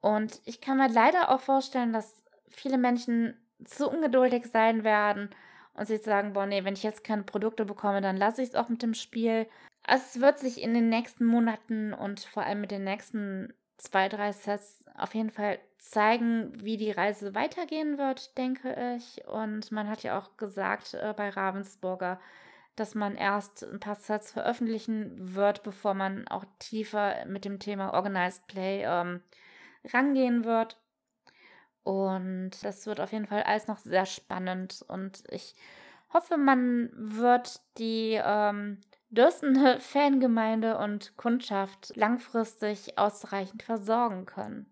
Und 0.00 0.40
ich 0.44 0.60
kann 0.60 0.78
mir 0.78 0.88
leider 0.88 1.30
auch 1.30 1.40
vorstellen, 1.40 1.92
dass 1.92 2.22
viele 2.48 2.78
Menschen 2.78 3.36
zu 3.64 3.88
ungeduldig 3.88 4.46
sein 4.46 4.84
werden 4.84 5.30
und 5.74 5.86
sich 5.86 6.02
sagen, 6.02 6.32
boah, 6.32 6.46
nee, 6.46 6.64
wenn 6.64 6.74
ich 6.74 6.82
jetzt 6.82 7.04
keine 7.04 7.22
Produkte 7.22 7.64
bekomme, 7.64 8.00
dann 8.00 8.16
lasse 8.16 8.42
ich 8.42 8.50
es 8.50 8.54
auch 8.54 8.68
mit 8.68 8.82
dem 8.82 8.94
Spiel. 8.94 9.46
Es 9.86 10.20
wird 10.20 10.38
sich 10.38 10.62
in 10.62 10.74
den 10.74 10.88
nächsten 10.88 11.24
Monaten 11.24 11.92
und 11.92 12.20
vor 12.20 12.44
allem 12.44 12.60
mit 12.60 12.70
den 12.70 12.84
nächsten 12.84 13.52
zwei, 13.76 14.08
drei 14.08 14.32
Sets 14.32 14.84
auf 14.96 15.14
jeden 15.14 15.30
Fall 15.30 15.58
zeigen, 15.78 16.52
wie 16.62 16.76
die 16.76 16.90
Reise 16.90 17.34
weitergehen 17.34 17.98
wird, 17.98 18.36
denke 18.38 18.96
ich. 18.96 19.26
Und 19.26 19.72
man 19.72 19.88
hat 19.88 20.02
ja 20.02 20.18
auch 20.18 20.36
gesagt 20.36 20.94
äh, 20.94 21.12
bei 21.16 21.28
Ravensburger, 21.28 22.20
dass 22.76 22.94
man 22.94 23.14
erst 23.14 23.64
ein 23.64 23.80
paar 23.80 23.96
Sets 23.96 24.32
veröffentlichen 24.32 25.34
wird, 25.34 25.62
bevor 25.62 25.94
man 25.94 26.26
auch 26.28 26.44
tiefer 26.58 27.24
mit 27.26 27.44
dem 27.44 27.58
Thema 27.58 27.94
Organized 27.94 28.46
Play 28.46 28.84
ähm, 28.84 29.22
rangehen 29.84 30.44
wird. 30.44 30.78
Und 31.82 32.52
das 32.62 32.86
wird 32.86 33.00
auf 33.00 33.12
jeden 33.12 33.26
Fall 33.26 33.42
alles 33.42 33.68
noch 33.68 33.78
sehr 33.78 34.06
spannend. 34.06 34.84
Und 34.88 35.22
ich 35.30 35.54
hoffe, 36.12 36.36
man 36.36 36.90
wird 36.94 37.60
die 37.78 38.20
ähm, 38.22 38.80
dürstende 39.10 39.80
Fangemeinde 39.80 40.78
und 40.78 41.16
Kundschaft 41.16 41.92
langfristig 41.96 42.98
ausreichend 42.98 43.62
versorgen 43.62 44.26
können. 44.26 44.66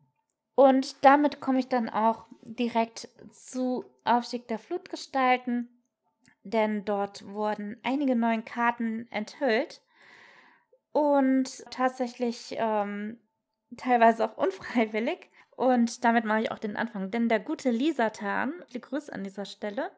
Und 0.54 1.04
damit 1.04 1.40
komme 1.40 1.60
ich 1.60 1.68
dann 1.68 1.88
auch 1.88 2.26
direkt 2.42 3.08
zu 3.30 3.84
Aufstieg 4.04 4.48
der 4.48 4.58
Flutgestalten, 4.58 5.68
denn 6.44 6.84
dort 6.84 7.26
wurden 7.26 7.78
einige 7.82 8.16
neue 8.16 8.42
Karten 8.42 9.06
enthüllt 9.10 9.82
und 10.92 11.64
tatsächlich 11.70 12.54
ähm, 12.58 13.18
teilweise 13.76 14.24
auch 14.24 14.36
unfreiwillig. 14.36 15.30
Und 15.54 16.04
damit 16.04 16.24
mache 16.24 16.42
ich 16.42 16.50
auch 16.50 16.58
den 16.58 16.76
Anfang, 16.76 17.10
denn 17.10 17.28
der 17.28 17.38
gute 17.38 17.70
Lisatan, 17.70 18.52
viele 18.66 18.80
Grüße 18.80 19.12
an 19.12 19.22
dieser 19.22 19.44
Stelle, 19.44 19.90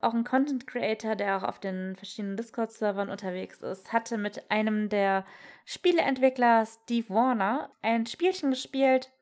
auch 0.00 0.14
ein 0.14 0.24
Content 0.24 0.66
Creator, 0.66 1.14
der 1.14 1.36
auch 1.36 1.42
auf 1.44 1.60
den 1.60 1.94
verschiedenen 1.94 2.36
Discord-Servern 2.36 3.08
unterwegs 3.08 3.62
ist, 3.62 3.92
hatte 3.92 4.18
mit 4.18 4.50
einem 4.50 4.88
der 4.88 5.24
Spieleentwickler, 5.64 6.66
Steve 6.66 7.08
Warner, 7.08 7.70
ein 7.82 8.06
Spielchen 8.06 8.50
gespielt 8.50 9.12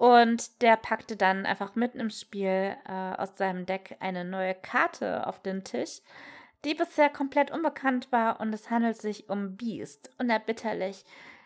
und 0.00 0.62
der 0.62 0.78
packte 0.78 1.14
dann 1.14 1.44
einfach 1.44 1.74
mitten 1.74 2.00
im 2.00 2.08
Spiel 2.08 2.74
äh, 2.88 2.90
aus 3.18 3.36
seinem 3.36 3.66
Deck 3.66 3.98
eine 4.00 4.24
neue 4.24 4.54
Karte 4.54 5.26
auf 5.26 5.42
den 5.42 5.62
Tisch, 5.62 6.00
die 6.64 6.74
bisher 6.74 7.10
komplett 7.10 7.50
unbekannt 7.50 8.10
war 8.10 8.40
und 8.40 8.54
es 8.54 8.70
handelt 8.70 8.96
sich 8.96 9.28
um 9.28 9.58
Beast, 9.58 10.08
unerbitterlich. 10.16 11.04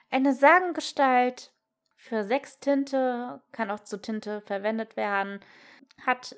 Eine 0.08 0.34
Sagengestalt 0.34 1.50
für 1.96 2.22
sechs 2.22 2.60
Tinte, 2.60 3.42
kann 3.50 3.72
auch 3.72 3.80
zu 3.80 4.00
Tinte 4.00 4.40
verwendet 4.42 4.96
werden, 4.96 5.40
hat 6.06 6.36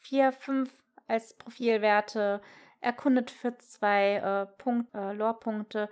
vier, 0.00 0.32
fünf 0.32 0.72
als 1.06 1.36
Profilwerte, 1.36 2.40
erkundet 2.80 3.30
für 3.30 3.58
zwei 3.58 4.14
äh, 4.14 4.46
äh, 4.94 5.12
Lore-Punkte 5.12 5.90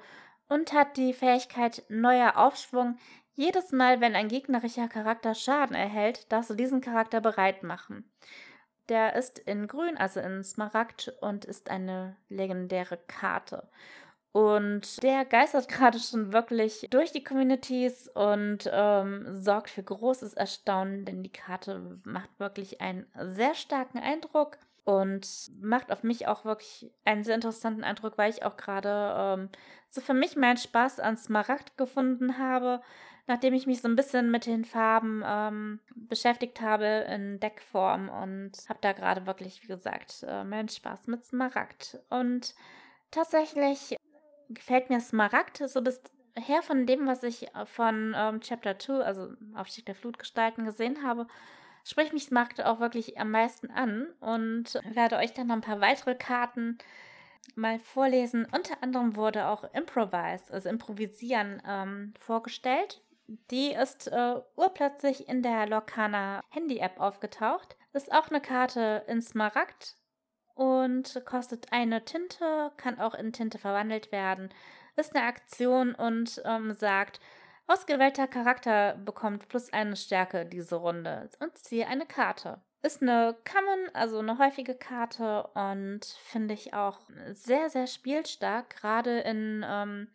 und 0.48 0.72
hat 0.72 0.96
die 0.96 1.12
Fähigkeit 1.12 1.84
Neuer 1.88 2.38
Aufschwung. 2.38 2.98
Jedes 3.40 3.72
Mal, 3.72 4.02
wenn 4.02 4.16
ein 4.16 4.28
gegnerischer 4.28 4.86
Charakter 4.86 5.34
Schaden 5.34 5.74
erhält, 5.74 6.30
darfst 6.30 6.50
du 6.50 6.54
diesen 6.54 6.82
Charakter 6.82 7.22
bereit 7.22 7.62
machen. 7.62 8.04
Der 8.90 9.16
ist 9.16 9.38
in 9.38 9.66
Grün, 9.66 9.96
also 9.96 10.20
in 10.20 10.44
Smaragd 10.44 11.14
und 11.22 11.46
ist 11.46 11.70
eine 11.70 12.18
legendäre 12.28 12.98
Karte. 12.98 13.66
Und 14.32 15.02
der 15.02 15.24
geistert 15.24 15.70
gerade 15.70 15.98
schon 15.98 16.34
wirklich 16.34 16.86
durch 16.90 17.12
die 17.12 17.24
Communities 17.24 18.08
und 18.08 18.68
ähm, 18.70 19.40
sorgt 19.40 19.70
für 19.70 19.84
großes 19.84 20.34
Erstaunen, 20.34 21.06
denn 21.06 21.22
die 21.22 21.32
Karte 21.32 21.98
macht 22.04 22.28
wirklich 22.38 22.82
einen 22.82 23.06
sehr 23.16 23.54
starken 23.54 24.00
Eindruck 24.00 24.58
und 24.84 25.26
macht 25.62 25.90
auf 25.90 26.02
mich 26.02 26.26
auch 26.28 26.44
wirklich 26.44 26.92
einen 27.06 27.24
sehr 27.24 27.36
interessanten 27.36 27.84
Eindruck, 27.84 28.18
weil 28.18 28.30
ich 28.30 28.44
auch 28.44 28.58
gerade 28.58 29.14
ähm, 29.16 29.48
so 29.88 30.02
für 30.02 30.14
mich 30.14 30.36
meinen 30.36 30.58
Spaß 30.58 31.00
an 31.00 31.16
Smaragd 31.16 31.78
gefunden 31.78 32.36
habe. 32.36 32.82
Nachdem 33.30 33.54
ich 33.54 33.68
mich 33.68 33.80
so 33.80 33.86
ein 33.86 33.94
bisschen 33.94 34.32
mit 34.32 34.44
den 34.44 34.64
Farben 34.64 35.22
ähm, 35.24 35.78
beschäftigt 35.94 36.60
habe 36.60 37.06
in 37.08 37.38
Deckform 37.38 38.08
und 38.08 38.50
habe 38.68 38.80
da 38.82 38.90
gerade 38.90 39.24
wirklich, 39.24 39.62
wie 39.62 39.68
gesagt, 39.68 40.26
äh, 40.26 40.42
meinen 40.42 40.68
Spaß 40.68 41.06
mit 41.06 41.24
Smaragd. 41.24 42.00
Und 42.08 42.56
tatsächlich 43.12 43.96
gefällt 44.48 44.90
mir 44.90 44.98
Smaragd 44.98 45.58
so 45.58 45.80
bisher 45.80 46.62
von 46.62 46.86
dem, 46.86 47.06
was 47.06 47.22
ich 47.22 47.46
von 47.66 48.16
ähm, 48.16 48.40
Chapter 48.40 48.80
2, 48.80 48.94
also 49.04 49.28
Aufstieg 49.54 49.86
der 49.86 49.94
Flutgestalten, 49.94 50.64
gesehen 50.64 51.04
habe, 51.04 51.28
spricht 51.84 52.12
mich 52.12 52.24
Smaragd 52.24 52.60
auch 52.64 52.80
wirklich 52.80 53.20
am 53.20 53.30
meisten 53.30 53.70
an 53.70 54.08
und 54.18 54.74
werde 54.92 55.18
euch 55.18 55.34
dann 55.34 55.46
noch 55.46 55.54
ein 55.54 55.60
paar 55.60 55.80
weitere 55.80 56.16
Karten 56.16 56.78
mal 57.54 57.78
vorlesen. 57.78 58.44
Unter 58.50 58.82
anderem 58.82 59.14
wurde 59.14 59.46
auch 59.46 59.62
Improvise, 59.72 60.52
also 60.52 60.68
Improvisieren, 60.68 61.62
ähm, 61.64 62.12
vorgestellt. 62.18 63.00
Die 63.50 63.72
ist 63.72 64.08
äh, 64.08 64.40
urplötzlich 64.56 65.28
in 65.28 65.42
der 65.42 65.68
Lorcaner 65.68 66.42
Handy-App 66.50 66.98
aufgetaucht. 66.98 67.76
Ist 67.92 68.10
auch 68.12 68.28
eine 68.28 68.40
Karte 68.40 69.04
in 69.06 69.22
Smaragd 69.22 69.94
und 70.54 71.22
kostet 71.24 71.72
eine 71.72 72.04
Tinte, 72.04 72.72
kann 72.76 72.98
auch 72.98 73.14
in 73.14 73.32
Tinte 73.32 73.58
verwandelt 73.58 74.10
werden. 74.10 74.52
Ist 74.96 75.14
eine 75.14 75.26
Aktion 75.26 75.94
und 75.94 76.42
ähm, 76.44 76.74
sagt, 76.74 77.20
ausgewählter 77.68 78.26
Charakter 78.26 78.94
bekommt 78.94 79.48
plus 79.48 79.72
eine 79.72 79.94
Stärke 79.94 80.44
diese 80.44 80.76
Runde 80.76 81.30
und 81.38 81.56
ziehe 81.56 81.86
eine 81.86 82.06
Karte. 82.06 82.60
Ist 82.82 83.00
eine 83.00 83.36
Common, 83.48 83.94
also 83.94 84.18
eine 84.18 84.38
häufige 84.38 84.74
Karte 84.74 85.46
und 85.54 86.04
finde 86.24 86.54
ich 86.54 86.74
auch 86.74 86.98
sehr, 87.32 87.70
sehr 87.70 87.86
spielstark, 87.86 88.70
gerade 88.70 89.20
in 89.20 89.64
ähm, 89.64 90.08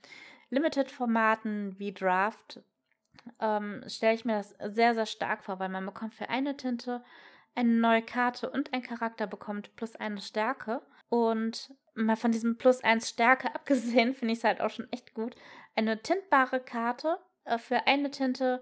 Limited-Formaten 0.50 1.80
wie 1.80 1.94
Draft. 1.94 2.62
Ähm, 3.40 3.84
stelle 3.88 4.16
ich 4.16 4.26
mir 4.26 4.34
das 4.34 4.56
sehr, 4.74 4.94
sehr 4.94 5.06
stark 5.06 5.44
vor, 5.44 5.60
weil 5.60 5.70
man 5.70 5.86
bekommt 5.86 6.14
für 6.14 6.30
eine 6.30 6.58
Tinte 6.58 7.04
eine 7.56 7.70
neue 7.70 8.02
Karte 8.02 8.50
und 8.50 8.74
ein 8.74 8.84
Charakter 8.84 9.28
bekommt 9.28 9.76
plus 9.76 9.96
eine 9.96 10.22
Stärke. 10.22 10.82
Und 11.10 11.74
mal 11.94 12.18
von 12.18 12.32
diesem 12.32 12.58
plus 12.58 12.84
eins 12.84 13.10
Stärke 13.10 13.54
abgesehen, 13.56 14.14
finde 14.14 14.34
ich 14.34 14.40
es 14.40 14.44
halt 14.44 14.62
auch 14.62 14.70
schon 14.70 14.92
echt 14.92 15.14
gut. 15.14 15.36
Eine 15.76 16.02
tintbare 16.02 16.60
Karte 16.60 17.18
äh, 17.46 17.58
für 17.58 17.88
eine 17.88 18.12
Tinte 18.12 18.62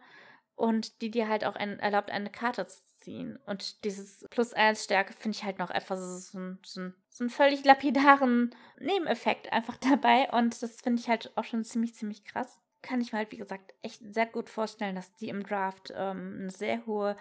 und 0.56 1.02
die 1.02 1.10
dir 1.10 1.28
halt 1.28 1.46
auch 1.46 1.56
ein, 1.56 1.80
erlaubt, 1.80 2.12
eine 2.12 2.30
Karte 2.30 2.68
zu 2.68 2.80
ziehen. 3.00 3.40
Und 3.46 3.84
dieses 3.84 4.26
Plus 4.30 4.54
1 4.54 4.84
Stärke 4.84 5.14
finde 5.14 5.36
ich 5.36 5.44
halt 5.44 5.60
noch 5.60 5.72
etwas 5.72 6.32
so, 6.32 6.56
so, 6.64 6.92
so 7.10 7.24
einen 7.24 7.30
völlig 7.30 7.66
lapidaren 7.66 8.56
Nebeneffekt 8.80 9.52
einfach 9.52 9.78
dabei. 9.92 10.30
Und 10.32 10.62
das 10.62 10.82
finde 10.82 11.02
ich 11.02 11.10
halt 11.10 11.36
auch 11.36 11.44
schon 11.44 11.64
ziemlich, 11.64 11.96
ziemlich 11.96 12.24
krass. 12.26 12.60
Kann 12.84 13.02
ich 13.02 13.12
mir 13.12 13.18
halt, 13.18 13.32
wie 13.32 13.38
gesagt, 13.38 13.74
echt 13.82 14.02
sehr 14.14 14.28
gut 14.28 14.50
vorstellen, 14.50 14.96
dass 14.96 15.16
die 15.16 15.30
im 15.30 15.42
Draft 15.42 15.92
ähm, 15.96 16.38
eine 16.42 16.52
sehr 16.52 16.86
hohe 16.86 17.18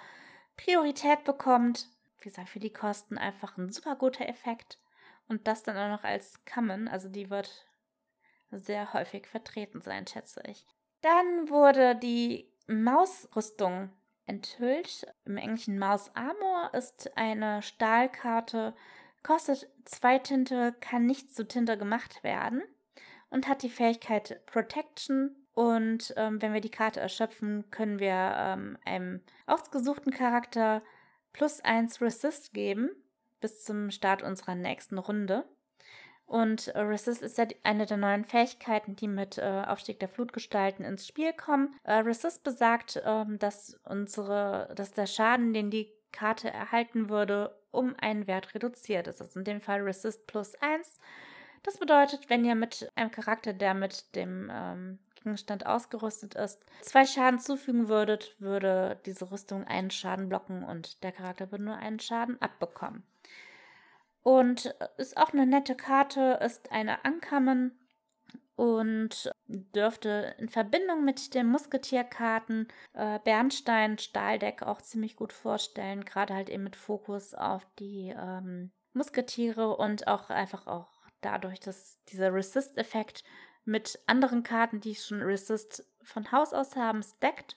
Priorität 0.58 1.24
bekommt. 1.24 1.88
Wie 2.18 2.28
gesagt, 2.28 2.50
für 2.50 2.60
die 2.60 2.72
Kosten 2.72 3.16
einfach 3.16 3.56
ein 3.56 3.72
super 3.72 3.96
guter 3.96 4.28
Effekt. 4.28 4.78
Und 5.28 5.46
das 5.46 5.62
dann 5.62 5.78
auch 5.78 5.96
noch 5.96 6.04
als 6.04 6.44
Common, 6.44 6.88
also 6.88 7.08
die 7.08 7.30
wird 7.30 7.66
sehr 8.50 8.92
häufig 8.92 9.26
vertreten 9.26 9.80
sein, 9.80 10.06
schätze 10.06 10.42
ich. 10.46 10.66
Dann 11.00 11.48
wurde 11.48 11.96
die 11.96 12.52
Mausrüstung 12.66 13.90
enthüllt. 14.26 15.06
Im 15.24 15.36
Englischen 15.36 15.78
Mouse 15.78 16.10
Armor 16.14 16.70
ist 16.74 17.16
eine 17.16 17.62
Stahlkarte, 17.62 18.74
kostet 19.22 19.68
zwei 19.84 20.18
Tinte, 20.18 20.74
kann 20.80 21.06
nicht 21.06 21.34
zu 21.34 21.46
Tinte 21.46 21.78
gemacht 21.78 22.22
werden 22.22 22.62
und 23.30 23.48
hat 23.48 23.62
die 23.62 23.70
Fähigkeit 23.70 24.44
Protection. 24.46 25.36
Und 25.54 26.14
ähm, 26.16 26.40
wenn 26.40 26.54
wir 26.54 26.60
die 26.60 26.70
Karte 26.70 27.00
erschöpfen, 27.00 27.70
können 27.70 27.98
wir 27.98 28.34
ähm, 28.36 28.78
einem 28.84 29.20
ausgesuchten 29.46 30.12
Charakter 30.12 30.82
plus 31.32 31.60
eins 31.60 32.00
Resist 32.00 32.54
geben 32.54 32.90
bis 33.40 33.64
zum 33.64 33.90
Start 33.90 34.22
unserer 34.22 34.54
nächsten 34.54 34.98
Runde. 34.98 35.44
Und 36.24 36.68
äh, 36.68 36.80
Resist 36.80 37.20
ist 37.20 37.36
ja 37.36 37.46
eine 37.62 37.84
der 37.84 37.98
neuen 37.98 38.24
Fähigkeiten, 38.24 38.96
die 38.96 39.08
mit 39.08 39.36
äh, 39.36 39.64
Aufstieg 39.66 40.00
der 40.00 40.08
Flutgestalten 40.08 40.82
ins 40.84 41.06
Spiel 41.06 41.34
kommen. 41.34 41.74
Äh, 41.82 41.96
Resist 41.96 42.42
besagt, 42.42 43.02
ähm, 43.04 43.38
dass 43.38 43.78
unsere, 43.84 44.72
dass 44.74 44.92
der 44.92 45.06
Schaden, 45.06 45.52
den 45.52 45.70
die 45.70 45.92
Karte 46.10 46.50
erhalten 46.50 47.10
würde, 47.10 47.54
um 47.70 47.94
einen 48.00 48.26
Wert 48.26 48.54
reduziert 48.54 49.08
ist. 49.08 49.20
Also 49.20 49.40
in 49.40 49.44
dem 49.44 49.60
Fall 49.60 49.80
Resist 49.80 50.26
plus 50.26 50.54
1. 50.54 50.98
Das 51.62 51.78
bedeutet, 51.78 52.30
wenn 52.30 52.44
ihr 52.44 52.54
mit 52.54 52.90
einem 52.94 53.10
Charakter, 53.10 53.52
der 53.52 53.74
mit 53.74 54.14
dem 54.16 54.50
ähm, 54.50 54.98
Gegenstand 55.22 55.66
ausgerüstet 55.66 56.34
ist, 56.34 56.60
zwei 56.80 57.04
Schaden 57.04 57.38
zufügen 57.38 57.88
würdet, 57.88 58.36
würde 58.38 59.00
diese 59.06 59.30
Rüstung 59.30 59.64
einen 59.64 59.90
Schaden 59.90 60.28
blocken 60.28 60.62
und 60.64 61.02
der 61.02 61.12
Charakter 61.12 61.50
würde 61.50 61.64
nur 61.64 61.76
einen 61.76 62.00
Schaden 62.00 62.40
abbekommen. 62.40 63.02
Und 64.22 64.74
ist 64.98 65.16
auch 65.16 65.32
eine 65.32 65.46
nette 65.46 65.74
Karte, 65.74 66.38
ist 66.44 66.70
eine 66.70 66.98
Uncommon 67.04 67.72
und 68.54 69.32
dürfte 69.46 70.36
in 70.38 70.48
Verbindung 70.48 71.04
mit 71.04 71.34
den 71.34 71.48
Musketierkarten 71.48 72.68
äh, 72.92 73.18
Bernstein, 73.24 73.98
Stahldeck 73.98 74.62
auch 74.62 74.80
ziemlich 74.82 75.16
gut 75.16 75.32
vorstellen, 75.32 76.04
gerade 76.04 76.34
halt 76.34 76.48
eben 76.48 76.62
mit 76.62 76.76
Fokus 76.76 77.34
auf 77.34 77.66
die 77.78 78.14
ähm, 78.16 78.70
Musketiere 78.92 79.76
und 79.76 80.06
auch 80.06 80.30
einfach 80.30 80.66
auch 80.66 80.88
dadurch, 81.22 81.60
dass 81.60 81.98
dieser 82.08 82.32
Resist-Effekt 82.32 83.24
mit 83.64 83.98
anderen 84.06 84.42
Karten, 84.42 84.80
die 84.80 84.94
schon 84.94 85.22
Resist 85.22 85.86
von 86.02 86.32
Haus 86.32 86.52
aus 86.52 86.76
haben, 86.76 87.02
stackt. 87.02 87.56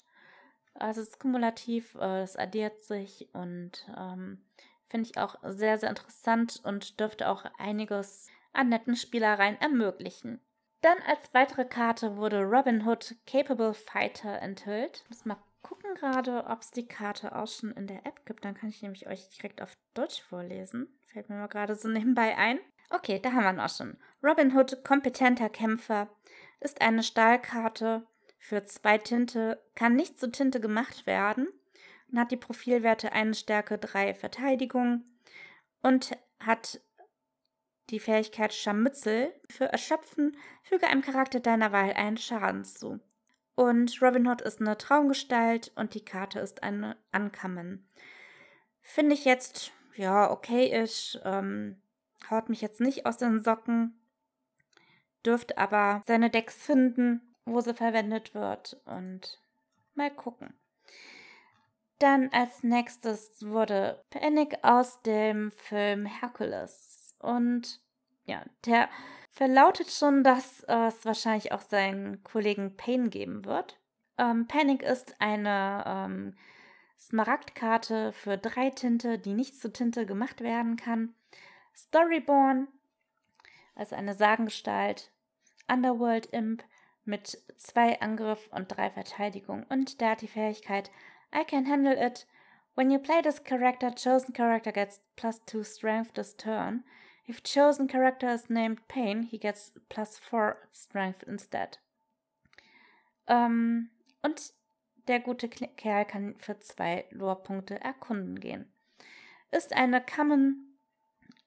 Also 0.73 1.01
es 1.01 1.09
ist 1.09 1.19
kumulativ, 1.19 1.95
äh, 1.95 2.21
es 2.21 2.35
addiert 2.35 2.81
sich 2.81 3.29
und 3.33 3.87
ähm, 3.97 4.43
Finde 4.87 5.09
ich 5.09 5.17
auch 5.17 5.35
sehr, 5.43 5.77
sehr 5.77 5.89
interessant 5.89 6.61
und 6.63 6.99
dürfte 6.99 7.27
auch 7.29 7.45
einiges 7.57 8.29
an 8.53 8.69
netten 8.69 8.95
Spielereien 8.95 9.59
ermöglichen. 9.59 10.39
Dann 10.81 10.97
als 11.07 11.33
weitere 11.33 11.65
Karte 11.65 12.17
wurde 12.17 12.43
Robin 12.43 12.87
Hood 12.87 13.15
Capable 13.25 13.73
Fighter 13.73 14.39
enthüllt. 14.41 15.01
Ich 15.03 15.09
muss 15.09 15.25
mal 15.25 15.37
gucken 15.63 15.95
gerade, 15.95 16.45
ob 16.45 16.61
es 16.61 16.69
die 16.69 16.87
Karte 16.87 17.35
auch 17.35 17.47
schon 17.47 17.71
in 17.71 17.87
der 17.87 18.05
App 18.05 18.25
gibt. 18.25 18.45
Dann 18.45 18.53
kann 18.53 18.69
ich 18.69 18.83
nämlich 18.83 19.07
euch 19.07 19.27
direkt 19.29 19.61
auf 19.61 19.73
Deutsch 19.95 20.21
vorlesen. 20.21 20.87
Fällt 21.07 21.29
mir 21.29 21.37
mal 21.37 21.47
gerade 21.47 21.73
so 21.75 21.87
nebenbei 21.89 22.37
ein. 22.37 22.59
Okay, 22.89 23.19
da 23.19 23.32
haben 23.32 23.43
wir 23.43 23.52
ihn 23.52 23.60
auch 23.60 23.76
schon. 23.76 23.98
Robin 24.24 24.56
Hood 24.56 24.84
Kompetenter 24.84 25.50
Kämpfer 25.50 26.10
ist 26.60 26.82
eine 26.82 27.04
Stahlkarte 27.04 28.08
für 28.38 28.63
zwei 28.63 28.98
Tinte, 28.98 29.62
kann 29.76 29.95
nicht 29.95 30.19
zu 30.19 30.32
Tinte 30.32 30.60
gemacht 30.60 31.06
werden 31.06 31.48
und 32.12 32.19
hat 32.19 32.32
die 32.32 32.38
Profilwerte 32.38 33.12
1 33.12 33.39
Stärke 33.39 33.78
3 33.78 34.13
Verteidigung 34.13 35.04
und 35.82 36.12
hat 36.39 36.82
die 37.89 38.00
Fähigkeit 38.00 38.54
Scharmützel. 38.54 39.34
Für 39.50 39.65
Erschöpfen 39.65 40.38
füge 40.63 40.88
einem 40.88 41.02
Charakter 41.02 41.39
deiner 41.39 41.71
Wahl 41.71 41.93
einen 41.93 42.17
Schaden 42.17 42.63
zu. 42.63 43.00
Und 43.56 44.02
Robin 44.02 44.28
Hood 44.28 44.41
ist 44.41 44.60
eine 44.60 44.78
Traumgestalt 44.78 45.71
und 45.76 45.93
die 45.93 46.04
Karte 46.04 46.39
ist 46.39 46.62
eine 46.62 46.98
Ankammen. 47.12 47.88
Finde 48.82 49.15
ich 49.15 49.26
jetzt, 49.26 49.71
ja, 49.95 50.30
okay 50.30 50.67
ist. 50.67 51.19
Ähm, 51.24 51.82
haut 52.29 52.49
mich 52.49 52.61
jetzt 52.61 52.81
nicht 52.81 53.05
aus 53.05 53.17
den 53.17 53.43
Socken. 53.43 53.99
Dürfte 55.25 55.57
aber 55.57 56.01
seine 56.05 56.29
Decks 56.29 56.55
finden, 56.55 57.35
wo 57.45 57.61
sie 57.61 57.73
verwendet 57.73 58.33
wird. 58.33 58.79
Und 58.85 59.41
mal 59.95 60.11
gucken. 60.11 60.53
Dann 61.99 62.29
als 62.33 62.63
nächstes 62.63 63.41
wurde 63.41 64.03
Panic 64.09 64.57
aus 64.63 65.01
dem 65.03 65.51
Film 65.51 66.05
Hercules. 66.05 67.15
Und 67.19 67.81
ja, 68.25 68.43
der 68.65 68.89
verlautet 69.31 69.91
schon, 69.91 70.23
dass 70.23 70.63
es 70.63 71.05
wahrscheinlich 71.05 71.51
auch 71.51 71.61
seinen 71.61 72.23
Kollegen 72.23 72.75
Payne 72.75 73.09
geben 73.09 73.45
wird. 73.45 73.79
Ähm, 74.17 74.47
Panic 74.47 74.81
ist 74.81 75.15
eine 75.19 75.83
ähm, 75.85 76.35
Smaragdkarte 76.97 78.13
für 78.13 78.38
drei 78.38 78.69
Tinte, 78.69 79.19
die 79.19 79.33
nicht 79.33 79.59
zu 79.59 79.71
Tinte 79.71 80.05
gemacht 80.05 80.41
werden 80.41 80.77
kann. 80.77 81.13
Storyborn, 81.75 82.67
also 83.75 83.95
eine 83.95 84.13
Sagengestalt. 84.13 85.11
Underworld 85.67 86.27
Imp 86.27 86.63
mit 87.05 87.41
zwei 87.57 87.99
Angriff 87.99 88.47
und 88.51 88.67
drei 88.67 88.89
Verteidigung. 88.89 89.65
Und 89.69 89.99
der 89.99 90.11
hat 90.11 90.21
die 90.21 90.27
Fähigkeit 90.27 90.91
I 91.33 91.43
can 91.43 91.69
handle 91.69 91.93
it. 91.93 92.27
When 92.75 92.91
you 92.91 92.99
play 92.99 93.21
this 93.21 93.43
character, 93.43 93.91
chosen 93.91 94.33
character 94.33 94.71
gets 94.71 95.01
plus 95.15 95.41
2 95.45 95.63
strength 95.63 96.13
this 96.13 96.35
turn. 96.35 96.83
If 97.27 97.41
chosen 97.41 97.88
character 97.88 98.33
is 98.33 98.49
named 98.49 98.88
Pain, 98.88 99.23
he 99.23 99.38
gets 99.38 99.71
plus 99.89 100.19
4 100.19 100.57
strength 100.73 101.23
instead. 101.23 101.79
Ähm, 103.27 103.89
und 104.21 104.53
der 105.07 105.19
gute 105.19 105.47
Kerl 105.49 106.05
kann 106.05 106.35
für 106.38 106.59
zwei 106.59 107.05
Lore-Punkte 107.11 107.79
erkunden 107.79 108.39
gehen. 108.39 108.71
Ist 109.51 109.73
eine 109.73 110.01
Common 110.01 110.74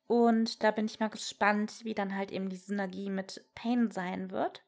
und 0.08 0.64
da 0.64 0.72
bin 0.72 0.86
ich 0.86 0.98
mal 0.98 1.10
gespannt, 1.10 1.84
wie 1.84 1.94
dann 1.94 2.16
halt 2.16 2.32
eben 2.32 2.48
die 2.48 2.56
Synergie 2.56 3.10
mit 3.10 3.44
Pain 3.54 3.90
sein 3.92 4.32
wird. 4.32 4.64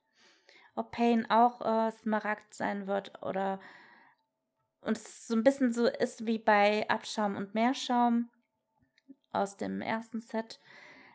ob 0.76 0.92
Pain 0.92 1.28
auch 1.30 1.60
äh, 1.62 1.90
Smaragd 1.92 2.54
sein 2.54 2.86
wird 2.86 3.20
oder 3.22 3.58
und 4.82 4.96
es 4.96 5.26
so 5.26 5.34
ein 5.34 5.44
bisschen 5.44 5.72
so 5.72 5.86
ist 5.86 6.26
wie 6.26 6.38
bei 6.38 6.88
Abschaum 6.88 7.36
und 7.36 7.54
Meerschaum 7.54 8.30
aus 9.32 9.56
dem 9.56 9.82
ersten 9.82 10.20
Set. 10.20 10.60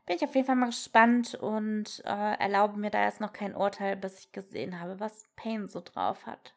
Bin 0.06 0.18
ich 0.18 0.24
auf 0.24 0.36
jeden 0.36 0.46
Fall 0.46 0.56
mal 0.56 0.68
gespannt 0.68 1.36
und 1.36 2.04
äh, 2.06 2.38
erlaube 2.38 2.78
mir 2.78 2.92
da 2.92 3.06
jetzt 3.06 3.22
noch 3.22 3.34
kein 3.34 3.56
Urteil, 3.56 3.96
bis 3.96 4.20
ich 4.20 4.32
gesehen 4.32 4.80
habe, 4.80 5.00
was 5.00 5.26
Pain 5.36 5.68
so 5.68 5.82
drauf 5.82 6.28
hat. 6.28 6.54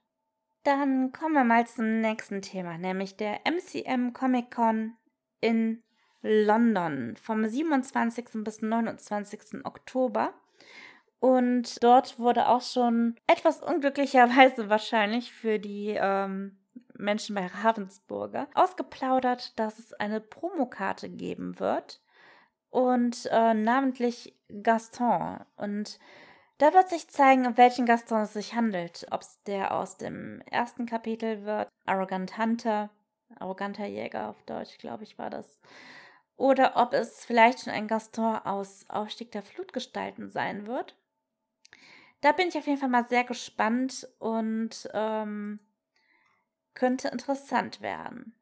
Dann 0.64 1.12
kommen 1.12 1.34
wir 1.34 1.44
mal 1.44 1.66
zum 1.66 2.00
nächsten 2.00 2.42
Thema, 2.42 2.76
nämlich 2.76 3.16
der 3.16 3.40
MCM 3.46 4.12
Comic 4.12 4.50
Con 4.50 4.96
in 5.40 5.82
London 6.22 7.16
vom 7.16 7.46
27. 7.46 8.44
bis 8.44 8.62
29. 8.62 9.64
Oktober. 9.64 10.34
Und 11.20 11.82
dort 11.82 12.18
wurde 12.18 12.48
auch 12.48 12.62
schon 12.62 13.16
etwas 13.26 13.60
unglücklicherweise 13.60 14.68
wahrscheinlich 14.68 15.32
für 15.32 15.58
die 15.58 15.96
ähm, 15.98 16.58
Menschen 16.96 17.34
bei 17.34 17.46
Ravensburger 17.46 18.48
ausgeplaudert, 18.54 19.58
dass 19.58 19.78
es 19.78 19.92
eine 19.94 20.20
Promokarte 20.20 21.08
geben 21.08 21.58
wird 21.58 22.00
und 22.70 23.26
äh, 23.32 23.54
namentlich 23.54 24.34
Gaston. 24.62 25.40
Und 25.56 25.98
da 26.58 26.74
wird 26.74 26.88
sich 26.88 27.08
zeigen, 27.08 27.46
um 27.46 27.56
welchen 27.56 27.86
Gaston 27.86 28.22
es 28.22 28.32
sich 28.32 28.54
handelt. 28.54 29.06
Ob 29.10 29.22
es 29.22 29.42
der 29.44 29.74
aus 29.74 29.96
dem 29.96 30.40
ersten 30.42 30.86
Kapitel 30.86 31.44
wird, 31.44 31.68
Arrogant 31.86 32.36
Hunter, 32.38 32.90
arroganter 33.38 33.86
Jäger 33.86 34.28
auf 34.28 34.42
Deutsch, 34.42 34.78
glaube 34.78 35.04
ich, 35.04 35.18
war 35.18 35.30
das. 35.30 35.58
Oder 36.38 36.76
ob 36.76 36.94
es 36.94 37.24
vielleicht 37.24 37.60
schon 37.60 37.72
ein 37.72 37.88
Gaston 37.88 38.36
aus 38.36 38.86
Aufstieg 38.88 39.32
der 39.32 39.42
Flutgestalten 39.42 40.30
sein 40.30 40.68
wird. 40.68 40.96
Da 42.20 42.30
bin 42.30 42.46
ich 42.48 42.56
auf 42.56 42.66
jeden 42.66 42.78
Fall 42.78 42.88
mal 42.88 43.06
sehr 43.08 43.24
gespannt 43.24 44.08
und 44.20 44.88
ähm, 44.94 45.58
könnte 46.74 47.08
interessant 47.08 47.80
werden. 47.80 48.34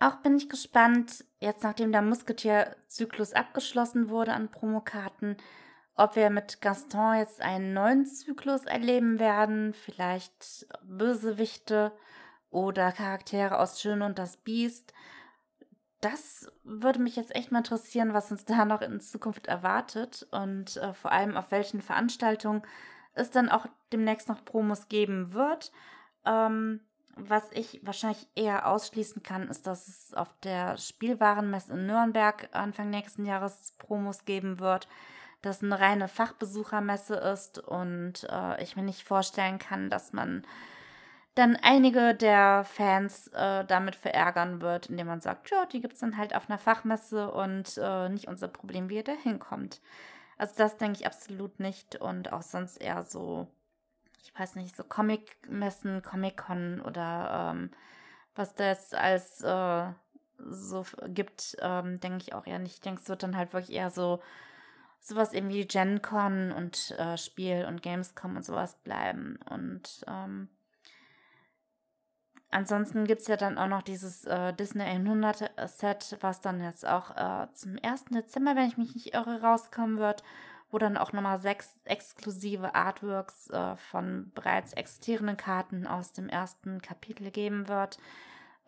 Auch 0.00 0.16
bin 0.16 0.36
ich 0.36 0.48
gespannt, 0.48 1.24
jetzt 1.38 1.62
nachdem 1.62 1.92
der 1.92 2.02
Musketier-Zyklus 2.02 3.32
abgeschlossen 3.32 4.10
wurde 4.10 4.32
an 4.32 4.50
Promokarten, 4.50 5.36
ob 5.94 6.16
wir 6.16 6.30
mit 6.30 6.60
Gaston 6.60 7.18
jetzt 7.18 7.40
einen 7.40 7.72
neuen 7.72 8.06
Zyklus 8.06 8.64
erleben 8.64 9.20
werden, 9.20 9.72
vielleicht 9.72 10.66
Bösewichte 10.82 11.92
oder 12.50 12.90
Charaktere 12.90 13.60
aus 13.60 13.80
Schön 13.80 14.02
und 14.02 14.18
das 14.18 14.36
Biest. 14.36 14.92
Das 16.10 16.46
würde 16.62 17.00
mich 17.00 17.16
jetzt 17.16 17.34
echt 17.34 17.50
mal 17.50 17.58
interessieren, 17.58 18.14
was 18.14 18.30
uns 18.30 18.44
da 18.44 18.64
noch 18.64 18.80
in 18.80 19.00
Zukunft 19.00 19.48
erwartet 19.48 20.24
und 20.30 20.76
äh, 20.76 20.94
vor 20.94 21.10
allem 21.10 21.36
auf 21.36 21.50
welchen 21.50 21.82
Veranstaltungen 21.82 22.62
es 23.14 23.30
dann 23.30 23.48
auch 23.48 23.66
demnächst 23.92 24.28
noch 24.28 24.44
Promos 24.44 24.86
geben 24.88 25.32
wird. 25.32 25.72
Ähm, 26.24 26.80
was 27.16 27.50
ich 27.50 27.80
wahrscheinlich 27.82 28.28
eher 28.36 28.68
ausschließen 28.68 29.24
kann, 29.24 29.48
ist, 29.48 29.66
dass 29.66 29.88
es 29.88 30.14
auf 30.14 30.32
der 30.44 30.76
Spielwarenmesse 30.76 31.72
in 31.72 31.86
Nürnberg 31.86 32.50
Anfang 32.52 32.90
nächsten 32.90 33.24
Jahres 33.24 33.74
Promos 33.78 34.24
geben 34.24 34.60
wird, 34.60 34.86
dass 35.42 35.60
eine 35.60 35.80
reine 35.80 36.06
Fachbesuchermesse 36.06 37.16
ist 37.16 37.58
und 37.58 38.28
äh, 38.30 38.62
ich 38.62 38.76
mir 38.76 38.84
nicht 38.84 39.02
vorstellen 39.02 39.58
kann, 39.58 39.90
dass 39.90 40.12
man 40.12 40.46
dann 41.36 41.56
einige 41.56 42.14
der 42.14 42.64
Fans 42.64 43.28
äh, 43.28 43.64
damit 43.64 43.94
verärgern 43.94 44.60
wird, 44.60 44.86
indem 44.86 45.06
man 45.06 45.20
sagt, 45.20 45.50
ja, 45.50 45.66
die 45.66 45.80
gibt 45.80 45.94
es 45.94 46.00
dann 46.00 46.16
halt 46.16 46.34
auf 46.34 46.50
einer 46.50 46.58
Fachmesse 46.58 47.30
und 47.30 47.78
äh, 47.80 48.08
nicht 48.08 48.26
unser 48.26 48.48
Problem, 48.48 48.88
wie 48.88 48.96
ihr 48.96 49.04
da 49.04 49.12
hinkommt. 49.12 49.80
Also 50.36 50.54
das 50.56 50.76
denke 50.76 50.98
ich 50.98 51.06
absolut 51.06 51.60
nicht 51.60 51.96
und 51.96 52.32
auch 52.32 52.42
sonst 52.42 52.78
eher 52.78 53.04
so 53.04 53.46
ich 54.26 54.38
weiß 54.38 54.56
nicht, 54.56 54.76
so 54.76 54.82
Comic-Messen, 54.84 56.02
Comic-Con 56.02 56.80
oder 56.80 57.52
ähm, 57.54 57.70
was 58.34 58.54
das 58.54 58.92
als 58.92 59.40
äh, 59.40 59.86
so 60.38 60.84
gibt, 61.08 61.56
ähm, 61.60 62.00
denke 62.00 62.18
ich 62.18 62.34
auch 62.34 62.46
eher 62.46 62.58
nicht. 62.58 62.74
Ich 62.74 62.80
denke, 62.80 63.00
es 63.00 63.08
wird 63.08 63.22
dann 63.22 63.36
halt 63.36 63.52
wirklich 63.52 63.74
eher 63.74 63.90
so 63.90 64.20
sowas 65.00 65.32
irgendwie 65.32 65.64
Gen 65.66 66.02
Con 66.02 66.50
und 66.52 66.90
äh, 66.98 67.16
Spiel 67.16 67.64
und 67.66 67.82
Gamescom 67.82 68.36
und 68.36 68.44
sowas 68.44 68.74
bleiben. 68.82 69.38
Und 69.48 70.04
ähm, 70.08 70.48
ansonsten 72.50 73.04
gibt 73.04 73.22
es 73.22 73.26
ja 73.28 73.36
dann 73.36 73.58
auch 73.58 73.68
noch 73.68 73.82
dieses 73.82 74.24
äh, 74.24 74.52
Disney 74.52 74.82
100 74.82 75.50
Set, 75.66 76.16
was 76.20 76.40
dann 76.40 76.62
jetzt 76.62 76.86
auch 76.86 77.16
äh, 77.16 77.46
zum 77.52 77.76
1. 77.82 78.06
Dezember, 78.06 78.56
wenn 78.56 78.68
ich 78.68 78.78
mich 78.78 78.94
nicht 78.94 79.14
irre, 79.14 79.42
rauskommen 79.42 79.98
wird 79.98 80.22
wo 80.70 80.78
dann 80.78 80.96
auch 80.96 81.12
nochmal 81.12 81.38
sechs 81.38 81.78
exklusive 81.84 82.74
Artworks 82.74 83.48
äh, 83.50 83.76
von 83.76 84.30
bereits 84.34 84.72
existierenden 84.72 85.36
Karten 85.36 85.86
aus 85.86 86.12
dem 86.12 86.28
ersten 86.28 86.82
Kapitel 86.82 87.30
geben 87.30 87.68
wird. 87.68 87.98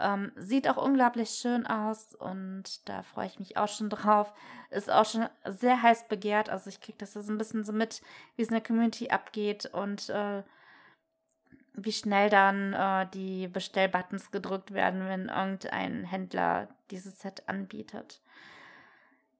Ähm, 0.00 0.30
sieht 0.36 0.68
auch 0.68 0.76
unglaublich 0.76 1.30
schön 1.30 1.66
aus 1.66 2.14
und 2.14 2.88
da 2.88 3.02
freue 3.02 3.26
ich 3.26 3.40
mich 3.40 3.56
auch 3.56 3.68
schon 3.68 3.90
drauf. 3.90 4.32
Ist 4.70 4.90
auch 4.90 5.04
schon 5.04 5.28
sehr 5.44 5.82
heiß 5.82 6.08
begehrt. 6.08 6.50
Also 6.50 6.68
ich 6.70 6.80
kriege 6.80 6.98
das 6.98 7.14
so 7.14 7.20
ein 7.20 7.38
bisschen 7.38 7.64
so 7.64 7.72
mit, 7.72 8.00
wie 8.36 8.42
es 8.42 8.48
in 8.48 8.54
der 8.54 8.62
Community 8.62 9.10
abgeht 9.10 9.66
und 9.66 10.08
äh, 10.08 10.44
wie 11.84 11.92
schnell 11.92 12.30
dann 12.30 12.72
äh, 12.72 13.06
die 13.12 13.48
Bestellbuttons 13.48 14.30
gedrückt 14.30 14.72
werden, 14.72 15.06
wenn 15.08 15.28
irgendein 15.28 16.04
Händler 16.04 16.68
dieses 16.90 17.20
Set 17.20 17.48
anbietet. 17.48 18.20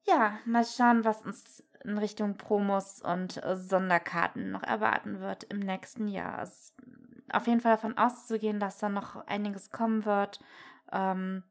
Ja, 0.07 0.39
mal 0.45 0.65
schauen, 0.65 1.05
was 1.05 1.25
uns 1.25 1.63
in 1.83 1.97
Richtung 1.97 2.37
Promos 2.37 3.01
und 3.01 3.43
äh, 3.43 3.55
Sonderkarten 3.55 4.51
noch 4.51 4.63
erwarten 4.63 5.19
wird 5.19 5.43
im 5.45 5.59
nächsten 5.59 6.07
Jahr. 6.07 6.41
Es 6.41 6.51
ist 6.51 6.75
auf 7.31 7.47
jeden 7.47 7.61
Fall 7.61 7.73
davon 7.73 7.97
auszugehen, 7.97 8.59
dass 8.59 8.79
da 8.79 8.89
noch 8.89 9.27
einiges 9.27 9.71
kommen 9.71 10.05
wird. 10.05 10.39
Ähm, 10.91 11.43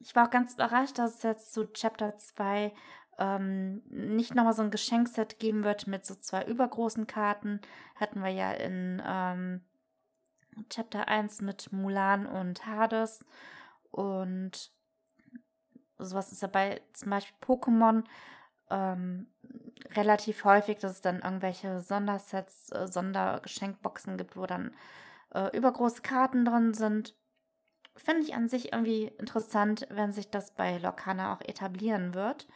ich 0.00 0.14
war 0.16 0.26
auch 0.26 0.30
ganz 0.30 0.54
überrascht, 0.54 0.98
dass 0.98 1.16
es 1.16 1.22
jetzt 1.22 1.52
zu 1.52 1.72
Chapter 1.72 2.16
2 2.16 2.72
ähm, 3.18 3.82
nicht 3.88 4.34
nochmal 4.34 4.52
so 4.52 4.62
ein 4.62 4.70
Geschenkset 4.70 5.38
geben 5.38 5.64
wird 5.64 5.86
mit 5.86 6.04
so 6.04 6.14
zwei 6.14 6.44
übergroßen 6.44 7.06
Karten. 7.06 7.60
Hatten 7.94 8.22
wir 8.22 8.30
ja 8.30 8.52
in 8.52 9.02
ähm, 9.06 9.60
Chapter 10.68 11.08
1 11.08 11.42
mit 11.42 11.72
Mulan 11.72 12.26
und 12.26 12.66
Hades. 12.66 13.24
Und 13.90 14.72
sowas 15.98 16.32
ist 16.32 16.42
dabei, 16.42 16.82
zum 16.92 17.10
Beispiel 17.10 17.36
Pokémon 17.42 18.04
ähm, 18.70 19.28
relativ 19.94 20.44
häufig, 20.44 20.78
dass 20.78 20.92
es 20.92 21.00
dann 21.00 21.20
irgendwelche 21.20 21.80
Sondersets, 21.80 22.70
äh, 22.72 22.86
Sondergeschenkboxen 22.86 24.16
gibt, 24.16 24.36
wo 24.36 24.46
dann 24.46 24.74
äh, 25.34 25.56
übergroße 25.56 26.02
Karten 26.02 26.44
drin 26.44 26.74
sind. 26.74 27.14
Finde 27.96 28.22
ich 28.22 28.34
an 28.34 28.48
sich 28.48 28.72
irgendwie 28.72 29.04
interessant, 29.18 29.86
wenn 29.90 30.12
sich 30.12 30.30
das 30.30 30.52
bei 30.54 30.78
Locana 30.78 31.34
auch 31.34 31.40
etablieren 31.40 32.14
wird. 32.14 32.46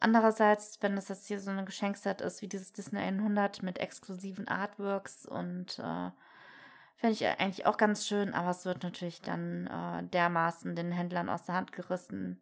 Andererseits, 0.00 0.78
wenn 0.80 0.96
es 0.96 1.08
jetzt 1.08 1.26
hier 1.26 1.40
so 1.40 1.50
ein 1.50 1.66
Geschenkset 1.66 2.20
ist 2.22 2.42
wie 2.42 2.48
dieses 2.48 2.72
Disney 2.72 3.00
100 3.00 3.62
mit 3.62 3.78
exklusiven 3.78 4.48
Artworks 4.48 5.26
und 5.26 5.78
äh, 5.78 6.10
finde 6.96 7.14
ich 7.14 7.26
eigentlich 7.26 7.66
auch 7.66 7.76
ganz 7.76 8.06
schön, 8.06 8.34
aber 8.34 8.50
es 8.50 8.64
wird 8.64 8.82
natürlich 8.82 9.20
dann 9.22 9.66
äh, 9.66 10.02
dermaßen 10.08 10.76
den 10.76 10.92
Händlern 10.92 11.28
aus 11.28 11.44
der 11.44 11.54
Hand 11.54 11.72
gerissen, 11.72 12.40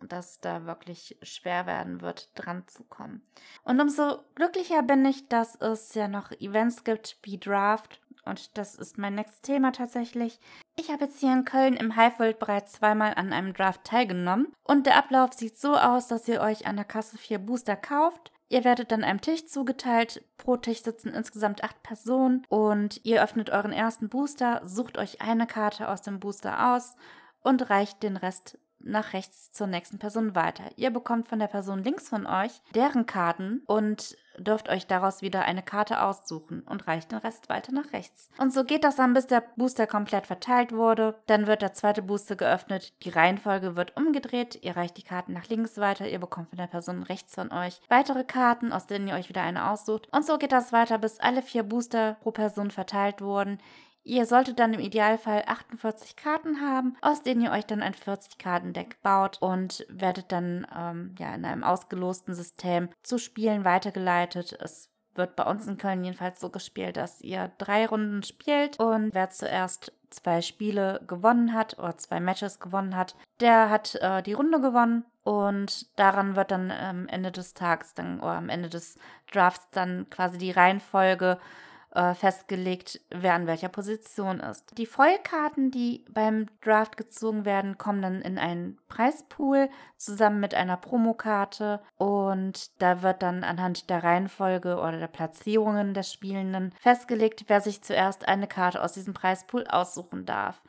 dass 0.00 0.40
da 0.40 0.66
wirklich 0.66 1.16
schwer 1.22 1.66
werden 1.66 2.00
wird, 2.00 2.30
dran 2.34 2.64
zu 2.66 2.84
kommen. 2.84 3.22
Und 3.62 3.80
umso 3.80 4.24
glücklicher 4.34 4.82
bin 4.82 5.04
ich, 5.04 5.28
dass 5.28 5.56
es 5.56 5.94
ja 5.94 6.08
noch 6.08 6.30
Events 6.32 6.84
gibt 6.84 7.18
wie 7.22 7.38
Draft. 7.38 8.00
Und 8.24 8.58
das 8.58 8.74
ist 8.74 8.98
mein 8.98 9.14
nächstes 9.14 9.40
Thema 9.42 9.72
tatsächlich. 9.72 10.40
Ich 10.76 10.90
habe 10.90 11.04
jetzt 11.04 11.20
hier 11.20 11.32
in 11.32 11.44
Köln 11.44 11.74
im 11.74 11.96
Highfield 11.96 12.38
bereits 12.38 12.72
zweimal 12.72 13.14
an 13.14 13.32
einem 13.32 13.54
Draft 13.54 13.84
teilgenommen. 13.84 14.52
Und 14.64 14.86
der 14.86 14.96
Ablauf 14.96 15.32
sieht 15.32 15.56
so 15.56 15.76
aus, 15.76 16.08
dass 16.08 16.28
ihr 16.28 16.40
euch 16.40 16.66
an 16.66 16.76
der 16.76 16.84
Kasse 16.84 17.18
vier 17.18 17.38
Booster 17.38 17.76
kauft. 17.76 18.32
Ihr 18.48 18.64
werdet 18.64 18.92
dann 18.92 19.02
einem 19.04 19.20
Tisch 19.20 19.46
zugeteilt. 19.46 20.24
Pro 20.36 20.56
Tisch 20.56 20.82
sitzen 20.82 21.12
insgesamt 21.12 21.64
acht 21.64 21.82
Personen. 21.82 22.44
Und 22.48 23.00
ihr 23.04 23.22
öffnet 23.22 23.50
euren 23.50 23.72
ersten 23.72 24.08
Booster, 24.08 24.60
sucht 24.64 24.98
euch 24.98 25.20
eine 25.20 25.46
Karte 25.46 25.88
aus 25.88 26.02
dem 26.02 26.20
Booster 26.20 26.74
aus 26.74 26.96
und 27.42 27.70
reicht 27.70 28.02
den 28.02 28.16
Rest 28.16 28.58
nach 28.80 29.12
rechts 29.12 29.52
zur 29.52 29.66
nächsten 29.66 29.98
Person 29.98 30.34
weiter. 30.34 30.64
Ihr 30.76 30.90
bekommt 30.90 31.28
von 31.28 31.38
der 31.38 31.48
Person 31.48 31.82
links 31.82 32.08
von 32.08 32.26
euch 32.26 32.60
deren 32.74 33.06
Karten 33.06 33.62
und 33.66 34.16
dürft 34.38 34.68
euch 34.68 34.86
daraus 34.86 35.22
wieder 35.22 35.42
eine 35.42 35.62
Karte 35.62 36.02
aussuchen 36.02 36.62
und 36.62 36.86
reicht 36.86 37.12
den 37.12 37.18
Rest 37.18 37.48
weiter 37.48 37.72
nach 37.72 37.92
rechts. 37.92 38.30
Und 38.38 38.52
so 38.52 38.64
geht 38.64 38.84
das 38.84 38.96
dann, 38.96 39.14
bis 39.14 39.26
der 39.26 39.42
Booster 39.56 39.86
komplett 39.86 40.26
verteilt 40.26 40.72
wurde. 40.72 41.18
Dann 41.26 41.46
wird 41.46 41.62
der 41.62 41.72
zweite 41.72 42.02
Booster 42.02 42.36
geöffnet, 42.36 42.92
die 43.02 43.10
Reihenfolge 43.10 43.76
wird 43.76 43.96
umgedreht, 43.96 44.58
ihr 44.62 44.76
reicht 44.76 44.96
die 44.96 45.02
Karten 45.02 45.32
nach 45.32 45.48
links 45.48 45.78
weiter, 45.78 46.08
ihr 46.08 46.18
bekommt 46.18 46.50
von 46.50 46.58
der 46.58 46.66
Person 46.66 47.02
rechts 47.02 47.34
von 47.34 47.52
euch 47.52 47.80
weitere 47.88 48.24
Karten, 48.24 48.72
aus 48.72 48.86
denen 48.86 49.08
ihr 49.08 49.14
euch 49.14 49.28
wieder 49.28 49.42
eine 49.42 49.70
aussucht. 49.70 50.08
Und 50.12 50.24
so 50.24 50.38
geht 50.38 50.52
das 50.52 50.72
weiter, 50.72 50.98
bis 50.98 51.20
alle 51.20 51.42
vier 51.42 51.62
Booster 51.62 52.16
pro 52.20 52.30
Person 52.30 52.70
verteilt 52.70 53.20
wurden. 53.20 53.58
Ihr 54.06 54.24
solltet 54.24 54.60
dann 54.60 54.72
im 54.72 54.78
Idealfall 54.78 55.42
48 55.48 56.14
Karten 56.14 56.60
haben, 56.60 56.96
aus 57.00 57.22
denen 57.22 57.40
ihr 57.40 57.50
euch 57.50 57.66
dann 57.66 57.82
ein 57.82 57.92
40-Karten-Deck 57.92 59.02
baut 59.02 59.38
und 59.42 59.84
werdet 59.88 60.30
dann 60.30 60.64
ähm, 60.78 61.16
ja 61.18 61.34
in 61.34 61.44
einem 61.44 61.64
ausgelosten 61.64 62.32
System 62.32 62.88
zu 63.02 63.18
Spielen 63.18 63.64
weitergeleitet. 63.64 64.56
Es 64.62 64.90
wird 65.16 65.34
bei 65.34 65.42
uns 65.42 65.66
in 65.66 65.76
Köln 65.76 66.04
jedenfalls 66.04 66.38
so 66.38 66.50
gespielt, 66.50 66.96
dass 66.96 67.20
ihr 67.20 67.50
drei 67.58 67.84
Runden 67.84 68.22
spielt 68.22 68.78
und 68.78 69.12
wer 69.12 69.30
zuerst 69.30 69.92
zwei 70.10 70.40
Spiele 70.40 71.02
gewonnen 71.08 71.52
hat 71.52 71.76
oder 71.80 71.98
zwei 71.98 72.20
Matches 72.20 72.60
gewonnen 72.60 72.94
hat, 72.94 73.16
der 73.40 73.70
hat 73.70 73.96
äh, 73.96 74.22
die 74.22 74.34
Runde 74.34 74.60
gewonnen 74.60 75.04
und 75.24 75.98
daran 75.98 76.36
wird 76.36 76.52
dann 76.52 76.70
am 76.70 77.08
Ende 77.08 77.32
des 77.32 77.54
Tages 77.54 77.94
dann 77.94 78.20
oder 78.20 78.34
am 78.34 78.50
Ende 78.50 78.68
des 78.68 79.00
Drafts 79.32 79.66
dann 79.72 80.08
quasi 80.10 80.38
die 80.38 80.52
Reihenfolge 80.52 81.38
äh, 81.40 81.65
festgelegt, 82.14 83.00
wer 83.10 83.34
an 83.34 83.46
welcher 83.46 83.68
Position 83.68 84.40
ist. 84.40 84.76
Die 84.76 84.86
Vollkarten, 84.86 85.70
die 85.70 86.04
beim 86.10 86.46
Draft 86.62 86.96
gezogen 86.96 87.44
werden, 87.44 87.78
kommen 87.78 88.02
dann 88.02 88.20
in 88.20 88.38
einen 88.38 88.78
Preispool 88.88 89.70
zusammen 89.96 90.40
mit 90.40 90.54
einer 90.54 90.76
Promokarte 90.76 91.80
und 91.96 92.82
da 92.82 93.02
wird 93.02 93.22
dann 93.22 93.44
anhand 93.44 93.88
der 93.88 94.04
Reihenfolge 94.04 94.76
oder 94.76 94.98
der 94.98 95.06
Platzierungen 95.06 95.94
der 95.94 96.02
Spielenden 96.02 96.72
festgelegt, 96.80 97.44
wer 97.48 97.60
sich 97.60 97.82
zuerst 97.82 98.28
eine 98.28 98.46
Karte 98.46 98.82
aus 98.82 98.92
diesem 98.92 99.14
Preispool 99.14 99.66
aussuchen 99.66 100.26
darf. 100.26 100.60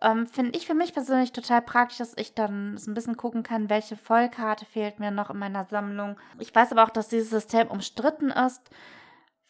Ähm, 0.00 0.26
Finde 0.26 0.56
ich 0.58 0.66
für 0.66 0.74
mich 0.74 0.92
persönlich 0.92 1.32
total 1.32 1.62
praktisch, 1.62 1.98
dass 1.98 2.16
ich 2.16 2.34
dann 2.34 2.76
so 2.76 2.90
ein 2.90 2.94
bisschen 2.94 3.16
gucken 3.16 3.42
kann, 3.42 3.70
welche 3.70 3.96
Vollkarte 3.96 4.66
fehlt 4.66 5.00
mir 5.00 5.10
noch 5.10 5.30
in 5.30 5.38
meiner 5.38 5.64
Sammlung. 5.64 6.16
Ich 6.38 6.54
weiß 6.54 6.72
aber 6.72 6.84
auch, 6.84 6.90
dass 6.90 7.08
dieses 7.08 7.30
System 7.30 7.68
umstritten 7.68 8.30
ist. 8.30 8.60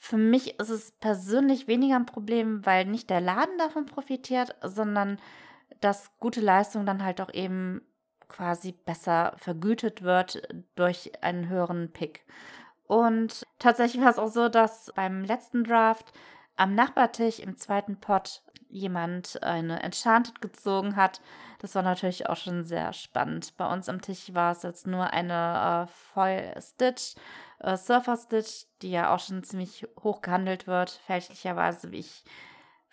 Für 0.06 0.18
mich 0.18 0.60
ist 0.60 0.68
es 0.68 0.90
persönlich 0.90 1.66
weniger 1.66 1.96
ein 1.96 2.04
Problem, 2.04 2.66
weil 2.66 2.84
nicht 2.84 3.08
der 3.08 3.22
Laden 3.22 3.56
davon 3.56 3.86
profitiert, 3.86 4.54
sondern 4.62 5.18
dass 5.80 6.10
gute 6.20 6.42
Leistung 6.42 6.84
dann 6.84 7.02
halt 7.02 7.22
auch 7.22 7.32
eben 7.32 7.80
quasi 8.28 8.72
besser 8.72 9.32
vergütet 9.38 10.02
wird 10.02 10.46
durch 10.74 11.12
einen 11.22 11.48
höheren 11.48 11.90
Pick. 11.90 12.26
Und 12.86 13.46
tatsächlich 13.58 14.02
war 14.02 14.10
es 14.10 14.18
auch 14.18 14.28
so, 14.28 14.50
dass 14.50 14.92
beim 14.94 15.24
letzten 15.24 15.64
Draft 15.64 16.12
am 16.54 16.74
Nachbartisch 16.74 17.38
im 17.38 17.56
zweiten 17.56 17.98
Pot 17.98 18.42
jemand 18.68 19.42
eine 19.42 19.82
Enchanted 19.82 20.42
gezogen 20.42 20.96
hat. 20.96 21.22
Das 21.60 21.74
war 21.76 21.82
natürlich 21.82 22.28
auch 22.28 22.36
schon 22.36 22.64
sehr 22.64 22.92
spannend. 22.92 23.56
Bei 23.56 23.72
uns 23.72 23.88
am 23.88 24.02
Tisch 24.02 24.34
war 24.34 24.52
es 24.52 24.64
jetzt 24.64 24.86
nur 24.86 25.14
eine 25.14 25.86
äh, 25.88 25.92
Foil 26.12 26.54
Stitch 26.60 27.14
äh, 27.64 27.77
Surfer 27.77 28.16
Stitch, 28.16 28.66
die 28.83 28.90
ja 28.90 29.14
auch 29.14 29.20
schon 29.20 29.42
ziemlich 29.42 29.87
hoch 30.03 30.22
gehandelt 30.22 30.66
wird, 30.66 30.90
fälschlicherweise, 30.90 31.90
wie 31.92 32.00
ich 32.00 32.24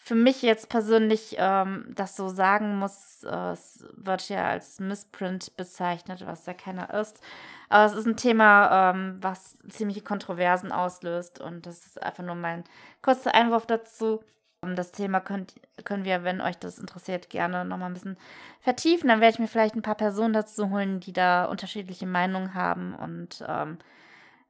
für 0.03 0.15
mich 0.15 0.41
jetzt 0.41 0.67
persönlich 0.69 1.35
ähm, 1.37 1.85
das 1.93 2.15
so 2.15 2.27
sagen 2.27 2.79
muss. 2.79 3.23
Äh, 3.23 3.51
es 3.51 3.85
wird 3.93 4.29
ja 4.29 4.49
als 4.49 4.79
Missprint 4.79 5.55
bezeichnet, 5.57 6.25
was 6.25 6.47
ja 6.47 6.53
keiner 6.53 6.91
ist. 6.93 7.21
Aber 7.69 7.85
es 7.85 7.93
ist 7.93 8.07
ein 8.07 8.17
Thema, 8.17 8.91
ähm, 8.91 9.17
was 9.21 9.59
ziemliche 9.69 10.01
Kontroversen 10.01 10.71
auslöst 10.71 11.39
und 11.39 11.65
das 11.65 11.85
ist 11.85 12.01
einfach 12.01 12.23
nur 12.23 12.35
mein 12.35 12.63
kurzer 13.01 13.35
Einwurf 13.35 13.67
dazu. 13.67 14.23
Das 14.63 14.91
Thema 14.91 15.19
könnt, 15.21 15.55
können 15.85 16.03
wir, 16.03 16.23
wenn 16.23 16.39
euch 16.39 16.57
das 16.57 16.77
interessiert, 16.77 17.29
gerne 17.29 17.65
nochmal 17.65 17.89
ein 17.89 17.93
bisschen 17.93 18.17
vertiefen. 18.59 19.07
Dann 19.07 19.19
werde 19.19 19.33
ich 19.33 19.39
mir 19.39 19.47
vielleicht 19.47 19.75
ein 19.75 19.81
paar 19.81 19.95
Personen 19.95 20.33
dazu 20.33 20.69
holen, 20.69 20.99
die 20.99 21.13
da 21.13 21.45
unterschiedliche 21.45 22.05
Meinungen 22.05 22.53
haben 22.53 22.93
und 22.93 23.43
ähm, 23.47 23.79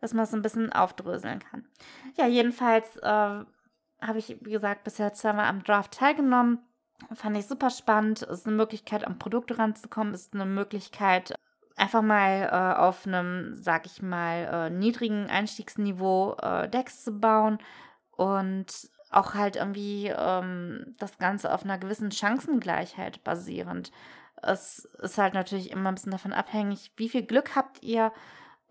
dass 0.02 0.14
man 0.14 0.24
es 0.26 0.34
ein 0.34 0.42
bisschen 0.42 0.74
aufdröseln 0.74 1.40
kann. 1.40 1.66
Ja, 2.18 2.28
jedenfalls 2.28 2.98
äh, 2.98 3.06
habe 4.02 4.18
ich, 4.18 4.38
wie 4.42 4.52
gesagt, 4.52 4.84
bisher 4.84 5.14
zweimal 5.14 5.46
am 5.46 5.64
Draft 5.64 5.94
teilgenommen. 5.94 6.60
Fand 7.14 7.38
ich 7.38 7.48
super 7.48 7.70
spannend. 7.70 8.24
Ist 8.24 8.46
eine 8.46 8.56
Möglichkeit, 8.56 9.06
am 9.06 9.20
Produkt 9.20 9.58
ranzukommen. 9.58 10.14
Ist 10.14 10.34
eine 10.34 10.46
Möglichkeit, 10.46 11.34
einfach 11.76 12.02
mal 12.02 12.50
äh, 12.52 12.80
auf 12.80 13.08
einem, 13.08 13.56
sag 13.56 13.86
ich 13.86 14.02
mal, 14.02 14.68
äh, 14.68 14.70
niedrigen 14.70 15.28
Einstiegsniveau 15.28 16.36
äh, 16.42 16.70
Decks 16.70 17.04
zu 17.04 17.12
bauen 17.20 17.60
und 18.12 18.90
auch 19.10 19.34
halt 19.34 19.56
irgendwie 19.56 20.14
ähm, 20.16 20.96
das 21.00 21.18
Ganze 21.18 21.54
auf 21.54 21.64
einer 21.64 21.78
gewissen 21.78 22.12
Chancengleichheit 22.12 23.24
basierend. 23.24 23.92
Es 24.42 24.86
ist 25.02 25.18
halt 25.18 25.34
natürlich 25.34 25.72
immer 25.72 25.90
ein 25.92 25.96
bisschen 25.96 26.12
davon 26.12 26.34
abhängig, 26.34 26.92
wie 26.96 27.10
viel 27.10 27.24
Glück 27.24 27.56
habt 27.56 27.84
ihr 27.84 28.12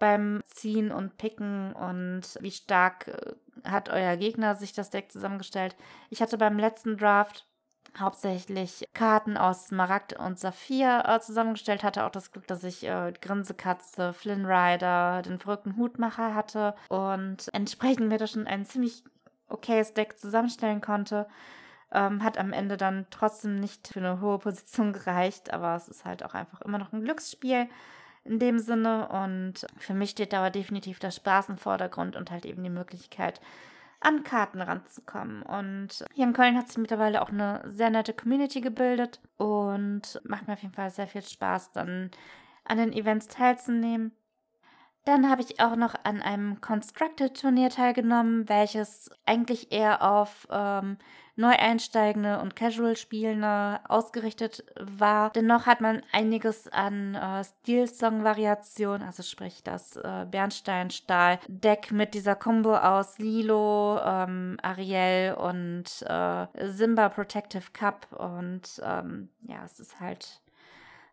beim 0.01 0.43
Ziehen 0.47 0.91
und 0.91 1.17
Picken 1.17 1.73
und 1.75 2.23
wie 2.41 2.51
stark 2.51 3.07
äh, 3.07 3.69
hat 3.69 3.89
euer 3.89 4.17
Gegner 4.17 4.57
sich 4.57 4.73
das 4.73 4.91
Deck 4.91 5.13
zusammengestellt. 5.13 5.77
Ich 6.09 6.21
hatte 6.21 6.39
beim 6.39 6.59
letzten 6.59 6.97
Draft 6.97 7.47
hauptsächlich 7.99 8.89
Karten 8.95 9.37
aus 9.37 9.67
Smaragd 9.67 10.15
und 10.15 10.39
Saphir 10.39 11.05
äh, 11.07 11.21
zusammengestellt, 11.21 11.83
hatte 11.83 12.05
auch 12.05 12.11
das 12.11 12.33
Glück, 12.33 12.47
dass 12.47 12.65
ich 12.65 12.85
äh, 12.87 13.13
Grinsekatze, 13.21 14.13
Flynn 14.13 14.47
Rider, 14.47 15.23
den 15.23 15.39
verrückten 15.39 15.77
Hutmacher 15.77 16.35
hatte 16.35 16.75
und 16.89 17.49
entsprechend 17.53 18.09
mir 18.09 18.19
da 18.19 18.27
schon 18.27 18.47
ein 18.47 18.65
ziemlich 18.65 19.05
okayes 19.49 19.95
Deck 19.95 20.19
zusammenstellen 20.19 20.81
konnte. 20.81 21.29
Ähm, 21.93 22.23
hat 22.23 22.39
am 22.39 22.53
Ende 22.53 22.77
dann 22.77 23.07
trotzdem 23.11 23.59
nicht 23.59 23.89
für 23.89 23.99
eine 23.99 24.21
hohe 24.21 24.39
Position 24.39 24.93
gereicht, 24.95 25.53
aber 25.53 25.75
es 25.75 25.89
ist 25.89 26.05
halt 26.05 26.25
auch 26.25 26.35
einfach 26.35 26.61
immer 26.63 26.79
noch 26.79 26.93
ein 26.93 27.03
Glücksspiel 27.03 27.69
in 28.25 28.39
dem 28.39 28.59
Sinne. 28.59 29.09
Und 29.09 29.67
für 29.77 29.95
mich 29.95 30.11
steht 30.11 30.33
da 30.33 30.39
aber 30.39 30.51
definitiv 30.51 30.99
der 30.99 31.11
Spaß 31.11 31.49
im 31.49 31.59
Vordergrund 31.59 32.17
und 32.17 32.31
halt 32.31 32.45
eben 32.47 32.63
die 32.63 32.71
Möglichkeit, 32.71 33.41
an 34.01 34.25
Karten 34.25 34.63
ranzukommen. 34.63 35.43
Und 35.43 36.05
hier 36.15 36.25
in 36.25 36.33
Köln 36.33 36.57
hat 36.57 36.69
sich 36.69 36.79
mittlerweile 36.79 37.23
auch 37.23 37.29
eine 37.29 37.63
sehr 37.67 37.91
nette 37.91 38.15
Community 38.15 38.61
gebildet 38.61 39.21
und 39.37 40.21
macht 40.25 40.47
mir 40.47 40.55
auf 40.55 40.63
jeden 40.63 40.75
Fall 40.75 40.91
sehr 40.91 41.07
viel 41.07 41.23
Spaß, 41.23 41.73
dann 41.73 42.11
an 42.65 42.79
den 42.79 42.93
Events 42.93 43.29
teilzunehmen. 43.29 44.13
Dann 45.05 45.31
habe 45.31 45.41
ich 45.43 45.61
auch 45.61 45.77
noch 45.77 45.95
an 46.05 46.21
einem 46.21 46.61
Constructed-Turnier 46.61 47.71
teilgenommen, 47.71 48.49
welches 48.49 49.11
eigentlich 49.25 49.73
eher 49.73 50.03
auf 50.03 50.47
ähm, 50.51 50.99
Neueinsteigende 51.37 52.39
und 52.41 52.55
Casual-Spielende 52.55 53.81
ausgerichtet 53.89 54.65
war. 54.79 55.31
Dennoch 55.31 55.65
hat 55.65 55.81
man 55.81 56.03
einiges 56.13 56.69
an 56.69 57.15
äh, 57.15 57.43
Stil-Song-Variationen, 57.43 59.03
also 59.03 59.23
sprich 59.23 59.63
das 59.65 59.97
äh, 59.97 60.27
Bernstein-Stahl-Deck 60.31 61.93
mit 61.93 62.13
dieser 62.13 62.37
Combo 62.37 62.77
aus 62.77 63.19
Lilo, 63.19 63.99
ähm, 64.05 64.59
Ariel 64.63 65.35
und 65.35 66.03
äh, 66.03 66.47
Simba 66.69 67.09
Protective 67.09 67.71
Cup. 67.73 68.07
Und 68.13 68.81
ähm, 68.85 69.31
ja, 69.41 69.65
es 69.65 69.81
ist 69.81 69.99
halt 69.99 70.43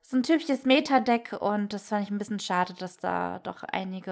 so 0.10 0.16
ein 0.16 0.24
typisches 0.24 0.64
Meta-Deck 0.64 1.34
und 1.42 1.74
das 1.74 1.90
fand 1.90 2.06
ich 2.06 2.12
ein 2.12 2.18
bisschen 2.18 2.40
schade, 2.40 2.74
dass 2.74 2.96
da 2.96 3.40
doch 3.40 3.64
einige 3.64 4.12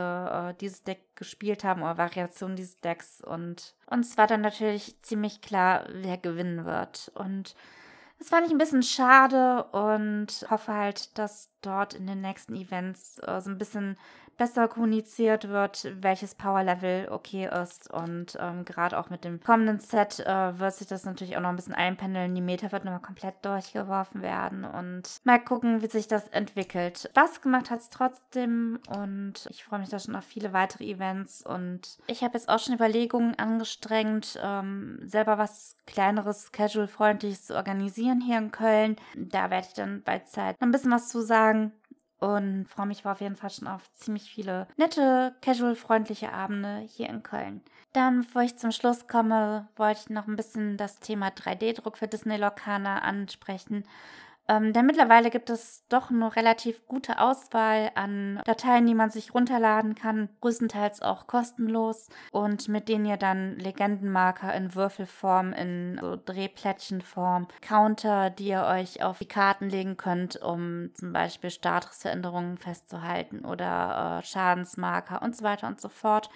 äh, 0.50 0.54
dieses 0.60 0.84
Deck 0.84 1.16
gespielt 1.16 1.64
haben 1.64 1.84
oder 1.84 1.98
Variationen 1.98 2.58
dieses 2.58 2.82
Decks 2.82 3.22
und 3.22 3.76
uns 3.90 4.18
war 4.18 4.28
dann 4.28 4.42
natürlich 4.42 5.00
ziemlich 5.00 5.40
klar, 5.40 5.86
wer 5.90 6.18
gewinnen 6.18 6.66
wird. 6.66 7.14
Und 7.16 7.56
das 8.20 8.28
fand 8.28 8.46
ich 8.46 8.52
ein 8.52 8.58
bisschen 8.58 8.84
schade 8.84 9.64
und 9.72 10.46
hoffe 10.50 10.74
halt, 10.74 11.18
dass 11.18 11.50
dort 11.66 11.94
in 11.94 12.08
den 12.08 12.22
nächsten 12.22 12.56
Events 12.56 13.20
äh, 13.20 13.42
so 13.42 13.50
ein 13.50 13.58
bisschen 13.58 13.98
besser 14.38 14.68
kommuniziert 14.68 15.48
wird, 15.48 15.88
welches 16.02 16.36
Power-Level 16.36 17.08
okay 17.10 17.50
ist. 17.64 17.92
Und 17.92 18.38
ähm, 18.40 18.66
gerade 18.66 18.98
auch 19.00 19.10
mit 19.10 19.24
dem 19.24 19.42
kommenden 19.42 19.80
Set 19.80 20.20
äh, 20.20 20.60
wird 20.60 20.74
sich 20.74 20.88
das 20.88 21.06
natürlich 21.06 21.38
auch 21.38 21.42
noch 21.42 21.50
ein 21.50 21.56
bisschen 21.56 21.74
einpendeln. 21.74 22.36
Die 22.36 22.42
Meta 22.42 22.72
wird 22.72 22.84
nochmal 22.84 23.02
komplett 23.02 23.36
durchgeworfen 23.44 24.22
werden 24.22 24.66
und 24.66 25.22
mal 25.24 25.40
gucken, 25.40 25.82
wie 25.82 25.88
sich 25.88 26.08
das 26.08 26.28
entwickelt. 26.30 27.10
Spaß 27.12 27.42
gemacht 27.42 27.72
hat 27.72 27.80
es 27.80 27.90
trotzdem 27.90 28.80
und 28.90 29.48
ich 29.50 29.64
freue 29.64 29.80
mich 29.80 29.90
da 29.90 30.00
schon 30.00 30.16
auf 30.16 30.26
viele 30.26 30.54
weitere 30.54 30.86
Events. 30.86 31.42
Und 31.46 31.98
ich 32.08 32.24
habe 32.24 32.34
jetzt 32.34 32.50
auch 32.50 32.60
schon 32.60 32.76
Überlegungen 32.76 33.36
angestrengt, 33.40 34.40
ähm, 34.44 35.00
selber 35.04 35.38
was 35.38 35.78
kleineres, 35.88 36.52
casual-freundliches 36.52 37.46
zu 37.46 37.56
organisieren 37.56 38.20
hier 38.22 38.38
in 38.38 38.52
Köln. 38.52 38.98
Da 39.16 39.50
werde 39.50 39.68
ich 39.68 39.74
dann 39.74 40.02
bei 40.04 40.20
Zeit 40.20 40.60
noch 40.60 40.68
ein 40.68 40.72
bisschen 40.72 40.92
was 40.92 41.08
zu 41.08 41.22
sagen 41.22 41.55
und 42.20 42.66
freue 42.68 42.88
mich 42.88 43.06
auf 43.06 43.22
jeden 43.22 43.36
Fall 43.36 43.50
schon 43.50 43.68
auf 43.68 43.92
ziemlich 43.94 44.30
viele 44.30 44.68
nette, 44.78 45.36
casual-freundliche 45.42 46.32
Abende 46.32 46.80
hier 46.80 47.10
in 47.10 47.24
Köln. 47.24 47.62
Dann, 47.94 48.22
bevor 48.22 48.42
ich 48.42 48.58
zum 48.58 48.72
Schluss 48.72 49.08
komme, 49.08 49.68
wollte 49.76 50.02
ich 50.02 50.10
noch 50.10 50.28
ein 50.28 50.36
bisschen 50.36 50.78
das 50.78 51.00
Thema 51.00 51.30
3D-Druck 51.30 51.98
für 51.98 52.08
Disney 52.08 52.38
Locana 52.38 53.00
ansprechen 53.00 53.86
ähm, 54.48 54.74
denn 54.74 54.86
mittlerweile 54.86 55.30
gibt 55.30 55.50
es 55.50 55.84
doch 55.90 56.12
eine 56.12 56.36
relativ 56.36 56.88
gute 56.88 57.20
Auswahl 57.20 57.92
an 57.96 58.42
Dateien, 58.46 58.86
die 58.86 58.94
man 58.94 59.10
sich 59.10 59.34
runterladen 59.34 59.96
kann, 59.96 60.30
größtenteils 60.42 61.02
auch 61.02 61.26
kostenlos 61.26 62.10
und 62.32 62.68
mit 62.68 62.88
denen 62.88 63.06
ihr 63.06 63.18
dann 63.18 63.58
Legendenmarker 63.58 64.54
in 64.54 64.76
Würfelform, 64.76 65.54
in 65.54 65.98
so 66.00 66.16
Drehplättchenform, 66.16 67.48
Counter, 67.62 68.30
die 68.30 68.50
ihr 68.50 68.66
euch 68.66 69.04
auf 69.04 69.18
die 69.18 69.28
Karten 69.28 69.70
legen 69.70 69.98
könnt, 69.98 70.42
um 70.42 70.92
zum 70.94 71.12
Beispiel 71.12 71.50
Statusveränderungen 71.50 72.58
festzuhalten 72.58 73.46
oder 73.46 74.20
äh, 74.20 74.26
Schadensmarker 74.26 75.22
und 75.22 75.36
so 75.36 75.44
weiter 75.44 75.68
und 75.68 75.82
so 75.82 75.90
fort. 75.90 76.30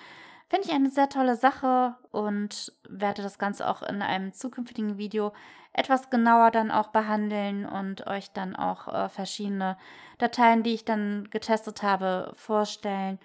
Finde 0.49 0.67
ich 0.67 0.73
eine 0.73 0.89
sehr 0.89 1.09
tolle 1.09 1.35
Sache 1.35 1.95
und 2.11 2.73
werde 2.89 3.21
das 3.21 3.37
Ganze 3.37 3.67
auch 3.69 3.83
in 3.83 4.01
einem 4.01 4.33
zukünftigen 4.33 4.97
Video 4.97 5.31
etwas 5.73 6.09
genauer 6.09 6.49
dann 6.49 6.71
auch 6.71 6.87
behandeln 6.87 7.65
und 7.67 8.07
euch 8.07 8.31
dann 8.31 8.55
auch 8.55 8.87
äh, 8.87 9.09
verschiedene 9.09 9.77
Dateien, 10.17 10.63
die 10.63 10.73
ich 10.73 10.85
dann 10.85 11.29
getestet 11.29 11.83
habe, 11.83 12.33
vorstellen. 12.35 13.19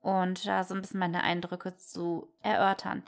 und 0.00 0.46
da 0.46 0.64
so 0.64 0.74
ein 0.74 0.80
bisschen 0.82 1.00
meine 1.00 1.22
Eindrücke 1.22 1.76
zu 1.76 2.28
erörtern. 2.42 3.04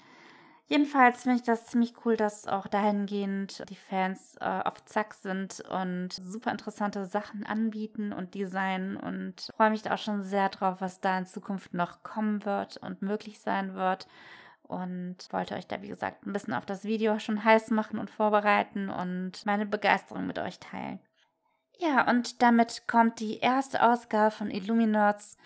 Jedenfalls 0.66 1.22
finde 1.22 1.37
ich 1.37 1.42
das 1.42 1.66
ziemlich 1.66 1.92
cool, 2.05 2.16
dass 2.16 2.46
auch 2.46 2.66
dahingehend 2.66 3.68
die 3.68 3.77
Fans 3.77 4.37
äh, 4.40 4.62
auf 4.64 4.83
Zack 4.87 5.12
sind 5.12 5.61
und 5.68 6.14
super 6.14 6.50
interessante 6.50 7.05
Sachen 7.05 7.44
anbieten 7.44 8.14
und 8.14 8.35
designen 8.35 8.96
und 8.96 9.50
freue 9.55 9.70
mich 9.70 9.83
da 9.83 9.94
auch 9.94 9.98
schon 9.98 10.22
sehr 10.22 10.48
drauf, 10.48 10.81
was 10.81 11.00
da 11.00 11.18
in 11.18 11.27
Zukunft 11.27 11.74
noch 11.74 12.03
kommen 12.03 12.46
wird 12.46 12.79
und 12.79 13.03
möglich 13.03 13.40
sein 13.40 13.74
wird. 13.74 14.09
Und 14.62 15.16
wollte 15.31 15.55
euch 15.57 15.66
da, 15.66 15.83
wie 15.83 15.88
gesagt, 15.88 16.27
ein 16.27 16.33
bisschen 16.33 16.55
auf 16.55 16.64
das 16.64 16.85
Video 16.85 17.18
schon 17.18 17.44
heiß 17.44 17.70
machen 17.70 17.98
und 17.98 18.09
vorbereiten 18.09 18.88
und 18.88 19.44
meine 19.44 19.66
Begeisterung 19.66 20.27
mit 20.27 20.38
euch 20.38 20.59
teilen. 20.59 20.98
Ja, 21.79 22.09
und 22.09 22.40
damit 22.40 22.88
kommt 22.88 23.20
die 23.20 23.40
erste 23.40 23.83
Ausgabe 23.83 24.31
von 24.31 24.50
Illuminerds 24.50 25.37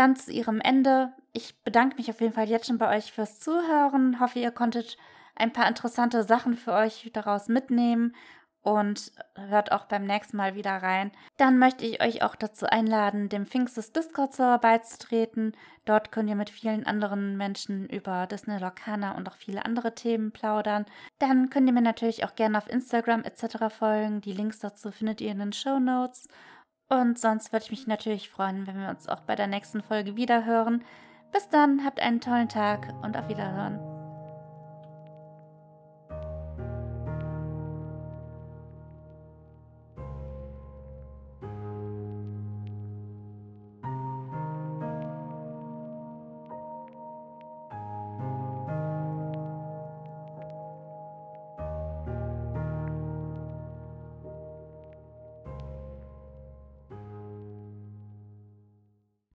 dann 0.00 0.16
zu 0.16 0.32
ihrem 0.32 0.60
Ende. 0.60 1.12
Ich 1.32 1.62
bedanke 1.62 1.96
mich 1.96 2.10
auf 2.10 2.20
jeden 2.20 2.32
Fall 2.32 2.48
jetzt 2.48 2.66
schon 2.66 2.78
bei 2.78 2.96
euch 2.96 3.12
fürs 3.12 3.38
Zuhören. 3.38 4.18
Hoffe, 4.18 4.38
ihr 4.38 4.50
konntet 4.50 4.96
ein 5.36 5.52
paar 5.52 5.68
interessante 5.68 6.24
Sachen 6.24 6.56
für 6.56 6.72
euch 6.72 7.10
daraus 7.12 7.48
mitnehmen 7.48 8.14
und 8.62 9.12
hört 9.36 9.72
auch 9.72 9.84
beim 9.84 10.04
nächsten 10.04 10.36
Mal 10.36 10.54
wieder 10.54 10.76
rein. 10.82 11.12
Dann 11.36 11.58
möchte 11.58 11.84
ich 11.84 12.02
euch 12.02 12.22
auch 12.22 12.34
dazu 12.34 12.66
einladen, 12.66 13.28
dem 13.28 13.46
Pfingstes 13.46 13.92
Discord-Server 13.92 14.58
beizutreten. 14.58 15.54
Dort 15.84 16.12
könnt 16.12 16.30
ihr 16.30 16.36
mit 16.36 16.50
vielen 16.50 16.86
anderen 16.86 17.36
Menschen 17.36 17.86
über 17.88 18.26
Disney 18.26 18.58
Locana 18.58 19.16
und 19.16 19.28
auch 19.28 19.36
viele 19.36 19.64
andere 19.64 19.94
Themen 19.94 20.32
plaudern. 20.32 20.86
Dann 21.18 21.50
könnt 21.50 21.68
ihr 21.68 21.74
mir 21.74 21.82
natürlich 21.82 22.24
auch 22.24 22.34
gerne 22.34 22.56
auf 22.56 22.68
Instagram 22.68 23.22
etc. 23.24 23.74
folgen. 23.74 24.20
Die 24.22 24.32
Links 24.32 24.60
dazu 24.60 24.90
findet 24.90 25.20
ihr 25.20 25.32
in 25.32 25.38
den 25.38 25.52
Show 25.52 25.78
Notes. 25.78 26.28
Und 26.90 27.18
sonst 27.18 27.52
würde 27.52 27.64
ich 27.64 27.70
mich 27.70 27.86
natürlich 27.86 28.28
freuen, 28.28 28.66
wenn 28.66 28.78
wir 28.78 28.88
uns 28.88 29.08
auch 29.08 29.20
bei 29.20 29.36
der 29.36 29.46
nächsten 29.46 29.80
Folge 29.82 30.16
wieder 30.16 30.44
hören. 30.44 30.84
Bis 31.32 31.48
dann, 31.48 31.84
habt 31.84 32.00
einen 32.00 32.20
tollen 32.20 32.48
Tag 32.48 32.92
und 33.02 33.16
auf 33.16 33.28
Wiederhören. 33.28 33.89